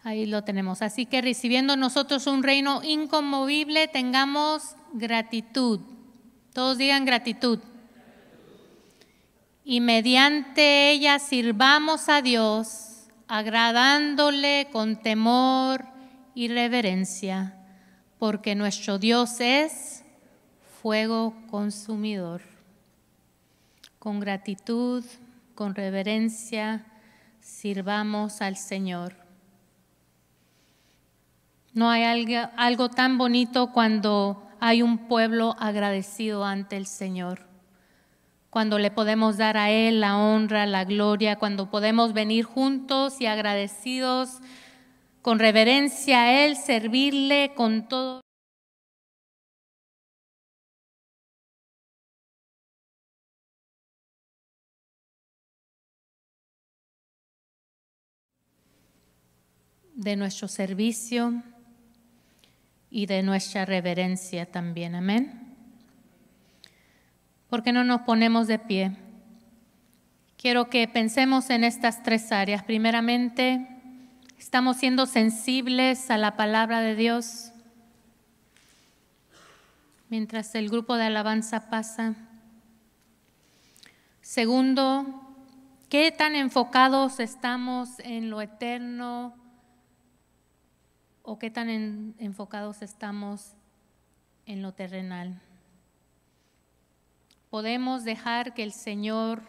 ahí 0.04 0.26
lo 0.26 0.42
tenemos. 0.42 0.80
Así 0.82 1.06
que 1.06 1.20
recibiendo 1.22 1.76
nosotros 1.76 2.26
un 2.26 2.42
reino 2.42 2.82
inconmovible, 2.82 3.88
tengamos 3.88 4.76
gratitud. 4.94 5.80
Todos 6.52 6.78
digan 6.78 7.04
gratitud 7.04 7.58
y 9.64 9.80
mediante 9.80 10.90
ella 10.90 11.18
sirvamos 11.18 12.10
a 12.10 12.20
Dios, 12.20 13.06
agradándole 13.28 14.68
con 14.70 15.00
temor 15.00 15.86
y 16.34 16.48
reverencia, 16.48 17.54
porque 18.18 18.54
nuestro 18.54 18.98
Dios 18.98 19.40
es 19.40 20.04
fuego 20.82 21.34
consumidor. 21.50 22.42
Con 23.98 24.20
gratitud, 24.20 25.02
con 25.54 25.74
reverencia, 25.74 26.84
sirvamos 27.40 28.42
al 28.42 28.58
Señor. 28.58 29.16
No 31.72 31.88
hay 31.88 32.34
algo, 32.56 32.90
tan 32.90 33.16
bonito 33.16 33.72
cuando 33.72 34.46
hay 34.60 34.82
un 34.82 35.08
pueblo 35.08 35.56
agradecido 35.58 36.44
ante 36.44 36.76
el 36.76 36.86
Señor 36.86 37.53
cuando 38.54 38.78
le 38.78 38.92
podemos 38.92 39.36
dar 39.36 39.56
a 39.56 39.68
Él 39.72 39.98
la 40.00 40.16
honra, 40.16 40.64
la 40.64 40.84
gloria, 40.84 41.40
cuando 41.40 41.68
podemos 41.70 42.12
venir 42.12 42.44
juntos 42.44 43.20
y 43.20 43.26
agradecidos 43.26 44.38
con 45.22 45.40
reverencia 45.40 46.22
a 46.22 46.44
Él, 46.46 46.56
servirle 46.56 47.52
con 47.54 47.86
todo. 47.88 48.20
de 59.96 60.16
nuestro 60.16 60.48
servicio 60.48 61.42
y 62.90 63.06
de 63.06 63.22
nuestra 63.22 63.64
reverencia 63.64 64.44
también. 64.46 64.94
Amén. 64.96 65.43
¿Por 67.54 67.62
qué 67.62 67.70
no 67.72 67.84
nos 67.84 68.00
ponemos 68.00 68.48
de 68.48 68.58
pie? 68.58 68.96
Quiero 70.36 70.68
que 70.70 70.88
pensemos 70.88 71.50
en 71.50 71.62
estas 71.62 72.02
tres 72.02 72.32
áreas. 72.32 72.64
Primeramente, 72.64 73.68
estamos 74.36 74.76
siendo 74.78 75.06
sensibles 75.06 76.10
a 76.10 76.18
la 76.18 76.34
palabra 76.36 76.80
de 76.80 76.96
Dios. 76.96 77.52
Mientras 80.08 80.52
el 80.56 80.68
grupo 80.68 80.96
de 80.96 81.04
alabanza 81.04 81.70
pasa. 81.70 82.16
Segundo, 84.20 85.06
¿qué 85.88 86.10
tan 86.10 86.34
enfocados 86.34 87.20
estamos 87.20 88.00
en 88.00 88.30
lo 88.30 88.40
eterno 88.40 89.32
o 91.22 91.38
qué 91.38 91.52
tan 91.52 91.68
enfocados 92.18 92.82
estamos 92.82 93.52
en 94.44 94.60
lo 94.60 94.72
terrenal? 94.72 95.40
podemos 97.54 98.02
dejar 98.02 98.52
que 98.52 98.64
el 98.64 98.72
Señor 98.72 99.40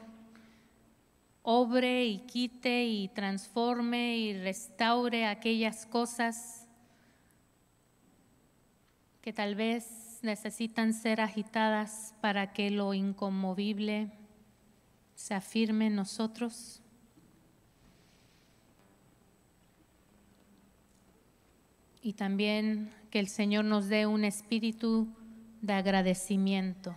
obre 1.42 2.06
y 2.06 2.20
quite 2.20 2.84
y 2.86 3.08
transforme 3.08 4.16
y 4.18 4.38
restaure 4.40 5.26
aquellas 5.26 5.88
cosas 5.88 6.68
que 9.24 9.34
tal 9.34 9.56
vez 9.56 10.20
necesitan 10.22 10.94
ser 10.94 11.20
agitadas 11.20 12.14
para 12.22 12.54
que 12.54 12.70
lo 12.70 12.94
inconmovible 12.94 14.12
se 15.16 15.34
afirme 15.34 15.88
en 15.88 15.96
nosotros. 15.96 16.84
Y 22.04 22.14
también 22.14 22.94
que 23.10 23.18
el 23.20 23.30
Señor 23.30 23.66
nos 23.66 23.88
dé 23.88 24.06
un 24.06 24.26
espíritu 24.26 25.08
de 25.64 25.74
agradecimiento. 25.74 26.96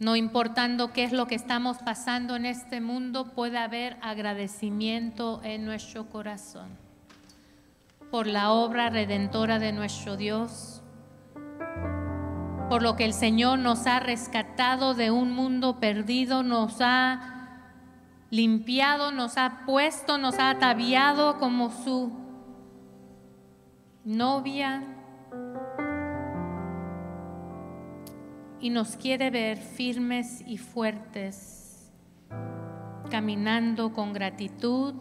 No 0.00 0.14
importando 0.14 0.92
qué 0.92 1.02
es 1.02 1.12
lo 1.12 1.26
que 1.26 1.34
estamos 1.34 1.78
pasando 1.78 2.36
en 2.36 2.46
este 2.46 2.80
mundo, 2.80 3.32
puede 3.32 3.58
haber 3.58 3.96
agradecimiento 4.00 5.40
en 5.42 5.64
nuestro 5.64 6.06
corazón 6.06 6.68
por 8.12 8.26
la 8.28 8.52
obra 8.52 8.88
redentora 8.90 9.58
de 9.58 9.72
nuestro 9.72 10.16
Dios, 10.16 10.82
por 12.70 12.82
lo 12.82 12.94
que 12.96 13.04
el 13.04 13.12
Señor 13.12 13.58
nos 13.58 13.86
ha 13.86 13.98
rescatado 14.00 14.94
de 14.94 15.10
un 15.10 15.32
mundo 15.32 15.78
perdido, 15.80 16.42
nos 16.44 16.76
ha 16.80 17.68
limpiado, 18.30 19.10
nos 19.10 19.36
ha 19.36 19.62
puesto, 19.66 20.16
nos 20.16 20.38
ha 20.38 20.50
ataviado 20.50 21.38
como 21.38 21.70
su 21.70 22.12
novia 24.04 24.84
y 28.60 28.70
nos 28.70 28.96
quiere 28.96 29.30
ver 29.30 29.56
firmes 29.56 30.42
y 30.46 30.58
fuertes, 30.58 31.90
caminando 33.10 33.92
con 33.92 34.12
gratitud, 34.12 34.94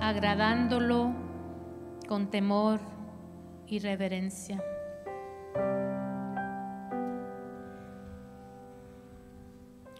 agradándolo 0.00 1.12
con 2.08 2.30
temor 2.30 2.80
y 3.66 3.78
reverencia. 3.78 4.62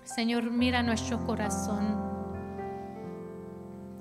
Señor, 0.02 0.50
mira 0.50 0.82
nuestro 0.82 1.24
corazón. 1.24 2.08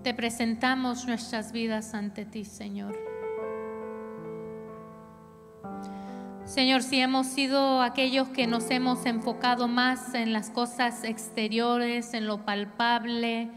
Te 0.03 0.13
presentamos 0.13 1.05
nuestras 1.05 1.51
vidas 1.51 1.93
ante 1.93 2.25
ti, 2.25 2.45
Señor. 2.45 2.95
Señor, 6.47 6.81
si 6.81 6.97
hemos 7.01 7.27
sido 7.27 7.81
aquellos 7.81 8.29
que 8.29 8.47
nos 8.47 8.71
hemos 8.71 9.05
enfocado 9.05 9.67
más 9.67 10.13
en 10.13 10.31
las 10.31 10.49
cosas 10.49 11.03
exteriores, 11.03 12.13
en 12.13 12.25
lo 12.25 12.45
palpable, 12.45 13.49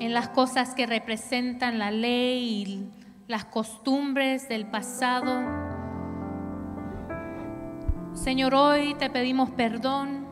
en 0.00 0.14
las 0.14 0.30
cosas 0.30 0.74
que 0.74 0.86
representan 0.86 1.78
la 1.78 1.90
ley 1.90 2.62
y 2.62 2.90
las 3.30 3.44
costumbres 3.44 4.48
del 4.48 4.64
pasado. 4.64 5.34
Señor, 8.14 8.54
hoy 8.54 8.94
te 8.94 9.10
pedimos 9.10 9.50
perdón, 9.50 10.26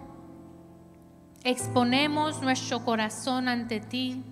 exponemos 1.45 2.41
nuestro 2.41 2.83
corazón 2.87 3.49
ante 3.49 3.81
ti, 3.81 4.23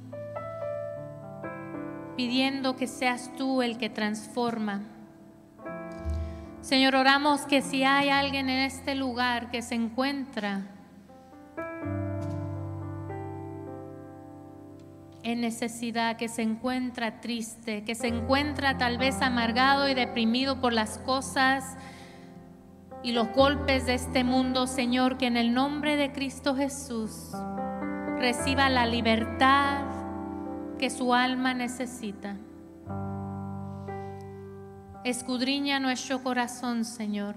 pidiendo 2.17 2.75
que 2.75 2.87
seas 2.87 3.31
tú 3.37 3.61
el 3.61 3.77
que 3.77 3.91
transforma 3.91 4.81
Señor, 6.65 6.95
oramos 6.97 7.43
que 7.43 7.61
si 7.61 7.85
hay 7.85 8.09
alguien 8.09 8.49
en 8.49 8.61
este 8.61 8.95
lugar 8.95 9.51
que 9.51 9.61
se 9.61 9.75
encuentra 9.75 10.63
en 15.23 15.43
necesidad, 15.43 16.17
que 16.17 16.29
se 16.29 16.41
encuentra 16.41 17.21
triste, 17.21 17.85
que 17.85 17.95
se 17.95 18.07
encuentra 18.09 18.79
tal 18.79 18.97
vez 18.97 19.21
amargado 19.21 19.91
y 19.91 19.95
deprimido 19.95 20.59
por 20.63 20.73
las 20.73 20.97
cosas 20.97 21.77
y 23.03 23.13
los 23.13 23.29
golpes 23.35 23.85
de 23.85 23.93
este 23.93 24.25
mundo, 24.25 24.67
Señor, 24.67 25.19
que 25.19 25.27
en 25.27 25.37
el 25.37 25.53
nombre 25.53 25.97
de 25.99 26.13
Cristo 26.13 26.57
Jesús 26.57 27.29
reciba 28.19 28.71
la 28.71 28.87
libertad 28.87 29.85
que 30.79 30.89
su 30.89 31.13
alma 31.13 31.53
necesita. 31.53 32.39
Escudriña 35.05 35.81
nuestro 35.81 36.23
corazón, 36.23 36.83
Señor. 36.87 37.35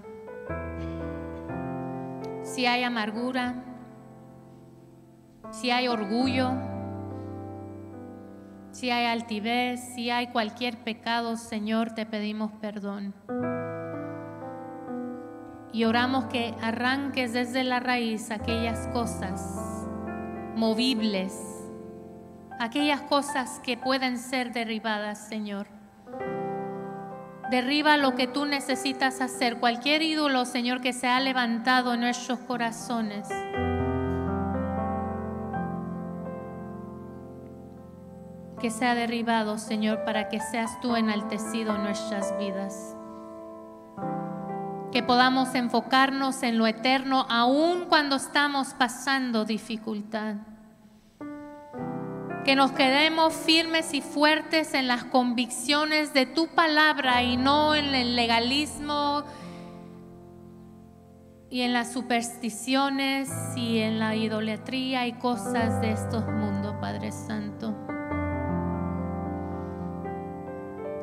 Si 2.42 2.64
hay 2.64 2.82
amargura, 2.82 3.62
si 5.50 5.70
hay 5.70 5.86
orgullo, 5.86 6.50
si 8.70 8.88
hay 8.88 9.04
altivez, 9.04 9.80
si 9.94 10.08
hay 10.08 10.28
cualquier 10.28 10.82
pecado, 10.82 11.36
Señor, 11.36 11.90
te 11.92 12.06
pedimos 12.06 12.52
perdón. 12.52 13.14
Y 15.70 15.84
oramos 15.84 16.24
que 16.32 16.54
arranques 16.62 17.34
desde 17.34 17.64
la 17.64 17.80
raíz 17.80 18.30
aquellas 18.30 18.86
cosas 18.94 19.42
movibles, 20.56 21.34
aquellas 22.58 23.02
cosas 23.02 23.60
que 23.62 23.76
pueden 23.76 24.16
ser 24.16 24.54
derribadas, 24.54 25.28
Señor 25.28 25.66
Derriba 27.50 27.96
lo 27.96 28.14
que 28.14 28.26
tú 28.26 28.44
necesitas 28.44 29.22
hacer, 29.22 29.56
cualquier 29.58 30.02
ídolo, 30.02 30.44
Señor, 30.44 30.82
que 30.82 30.92
se 30.92 31.06
ha 31.08 31.18
levantado 31.18 31.94
en 31.94 32.00
nuestros 32.00 32.38
corazones. 32.40 33.26
Que 38.60 38.70
sea 38.70 38.94
derribado, 38.94 39.56
Señor, 39.56 40.04
para 40.04 40.28
que 40.28 40.40
seas 40.40 40.78
tú 40.82 40.94
enaltecido 40.94 41.74
en 41.74 41.84
nuestras 41.84 42.36
vidas. 42.38 42.94
Que 44.92 45.02
podamos 45.02 45.54
enfocarnos 45.54 46.42
en 46.42 46.58
lo 46.58 46.66
eterno 46.66 47.24
aun 47.30 47.86
cuando 47.86 48.16
estamos 48.16 48.74
pasando 48.74 49.46
dificultad 49.46 50.34
que 52.48 52.56
nos 52.56 52.72
quedemos 52.72 53.34
firmes 53.34 53.92
y 53.92 54.00
fuertes 54.00 54.72
en 54.72 54.88
las 54.88 55.04
convicciones 55.04 56.14
de 56.14 56.24
tu 56.24 56.46
palabra 56.46 57.22
y 57.22 57.36
no 57.36 57.74
en 57.74 57.94
el 57.94 58.16
legalismo 58.16 59.22
y 61.50 61.60
en 61.60 61.74
las 61.74 61.92
supersticiones 61.92 63.28
y 63.54 63.80
en 63.80 63.98
la 63.98 64.16
idolatría 64.16 65.06
y 65.06 65.12
cosas 65.12 65.78
de 65.82 65.90
estos 65.92 66.26
mundos, 66.26 66.74
Padre 66.80 67.12
Santo. 67.12 67.74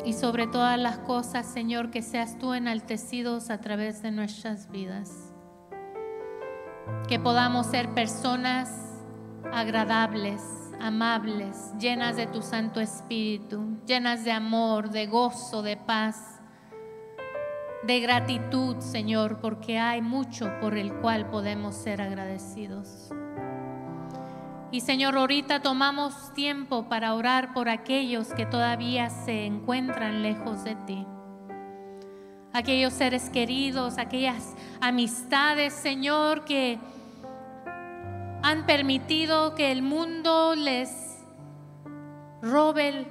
Y 0.03 0.13
sobre 0.13 0.47
todas 0.47 0.79
las 0.79 0.97
cosas, 0.97 1.45
Señor, 1.45 1.91
que 1.91 2.01
seas 2.01 2.39
tú 2.39 2.55
enaltecidos 2.55 3.51
a 3.51 3.61
través 3.61 4.01
de 4.01 4.09
nuestras 4.09 4.71
vidas. 4.71 5.31
Que 7.07 7.19
podamos 7.19 7.67
ser 7.67 7.89
personas 7.93 8.75
agradables 9.53 10.41
amables, 10.81 11.73
llenas 11.79 12.15
de 12.15 12.27
tu 12.27 12.41
Santo 12.41 12.79
Espíritu, 12.79 13.77
llenas 13.85 14.23
de 14.23 14.31
amor, 14.31 14.89
de 14.89 15.07
gozo, 15.07 15.61
de 15.61 15.77
paz, 15.77 16.39
de 17.85 17.99
gratitud, 17.99 18.77
Señor, 18.79 19.39
porque 19.39 19.77
hay 19.79 20.01
mucho 20.01 20.49
por 20.59 20.75
el 20.75 20.93
cual 20.95 21.29
podemos 21.29 21.75
ser 21.75 22.01
agradecidos. 22.01 23.09
Y 24.71 24.81
Señor, 24.81 25.15
ahorita 25.17 25.61
tomamos 25.61 26.33
tiempo 26.33 26.89
para 26.89 27.13
orar 27.13 27.53
por 27.53 27.69
aquellos 27.69 28.33
que 28.33 28.45
todavía 28.45 29.09
se 29.09 29.45
encuentran 29.45 30.23
lejos 30.23 30.63
de 30.63 30.75
ti. 30.87 31.05
Aquellos 32.51 32.93
seres 32.93 33.29
queridos, 33.29 33.97
aquellas 33.97 34.55
amistades, 34.81 35.71
Señor, 35.73 36.45
que 36.45 36.79
han 38.47 38.67
permitido 38.67 39.55
que 39.55 39.71
el 39.71 39.81
mundo 39.81 40.53
les 40.53 41.25
robe 42.43 43.07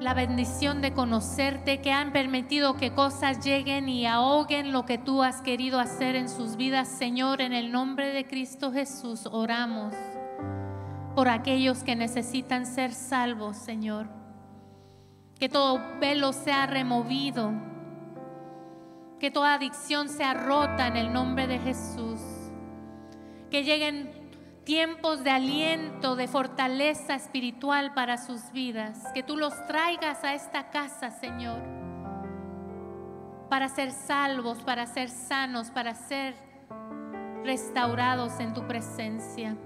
la 0.00 0.14
bendición 0.14 0.80
de 0.80 0.94
conocerte, 0.94 1.82
que 1.82 1.92
han 1.92 2.12
permitido 2.12 2.74
que 2.74 2.94
cosas 2.94 3.44
lleguen 3.44 3.90
y 3.90 4.06
ahoguen 4.06 4.72
lo 4.72 4.86
que 4.86 4.96
tú 4.96 5.22
has 5.22 5.42
querido 5.42 5.78
hacer 5.80 6.16
en 6.16 6.30
sus 6.30 6.56
vidas. 6.56 6.88
Señor, 6.88 7.42
en 7.42 7.52
el 7.52 7.72
nombre 7.72 8.08
de 8.14 8.26
Cristo 8.26 8.72
Jesús 8.72 9.28
oramos 9.30 9.92
por 11.14 11.28
aquellos 11.28 11.82
que 11.84 11.94
necesitan 11.94 12.64
ser 12.64 12.94
salvos, 12.94 13.58
Señor. 13.58 14.06
Que 15.38 15.50
todo 15.50 15.78
velo 16.00 16.32
sea 16.32 16.64
removido, 16.64 17.52
que 19.20 19.30
toda 19.30 19.52
adicción 19.52 20.08
sea 20.08 20.32
rota 20.32 20.86
en 20.86 20.96
el 20.96 21.12
nombre 21.12 21.46
de 21.48 21.58
Jesús. 21.58 22.18
Que 23.50 23.62
lleguen 23.62 24.23
tiempos 24.64 25.22
de 25.24 25.30
aliento, 25.30 26.16
de 26.16 26.26
fortaleza 26.26 27.14
espiritual 27.14 27.92
para 27.94 28.16
sus 28.16 28.50
vidas. 28.52 29.00
Que 29.14 29.22
tú 29.22 29.36
los 29.36 29.52
traigas 29.66 30.24
a 30.24 30.34
esta 30.34 30.70
casa, 30.70 31.10
Señor, 31.10 31.58
para 33.48 33.68
ser 33.68 33.92
salvos, 33.92 34.62
para 34.62 34.86
ser 34.86 35.10
sanos, 35.10 35.70
para 35.70 35.94
ser 35.94 36.34
restaurados 37.44 38.40
en 38.40 38.54
tu 38.54 38.66
presencia. 38.66 39.56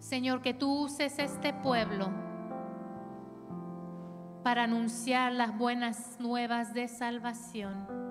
Señor, 0.00 0.42
que 0.42 0.54
tú 0.54 0.80
uses 0.84 1.18
este 1.18 1.52
pueblo 1.52 2.10
para 4.42 4.64
anunciar 4.64 5.32
las 5.32 5.56
buenas 5.58 6.18
nuevas 6.18 6.72
de 6.74 6.88
salvación. 6.88 8.07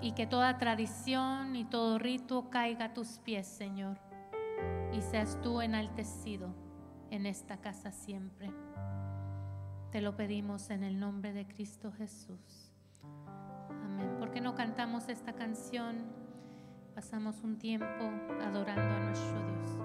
y 0.00 0.12
que 0.12 0.26
toda 0.26 0.58
tradición 0.58 1.56
y 1.56 1.64
todo 1.64 1.98
rito 1.98 2.50
caiga 2.50 2.86
a 2.86 2.94
tus 2.94 3.18
pies, 3.18 3.46
Señor, 3.46 3.98
y 4.92 5.00
seas 5.02 5.38
tú 5.42 5.60
enaltecido 5.60 6.54
en 7.10 7.26
esta 7.26 7.56
casa 7.58 7.90
siempre. 7.90 8.50
Te 9.90 10.00
lo 10.00 10.16
pedimos 10.16 10.70
en 10.70 10.84
el 10.84 11.00
nombre 11.00 11.32
de 11.32 11.46
Cristo 11.46 11.92
Jesús. 11.92 12.72
Amén. 13.84 14.16
¿Por 14.18 14.30
qué 14.30 14.40
no 14.40 14.54
cantamos 14.54 15.08
esta 15.08 15.32
canción? 15.32 16.04
Pasamos 16.94 17.40
un 17.42 17.58
tiempo 17.58 18.04
adorando 18.44 18.94
a 18.96 19.00
nuestro 19.00 19.46
Dios. 19.46 19.77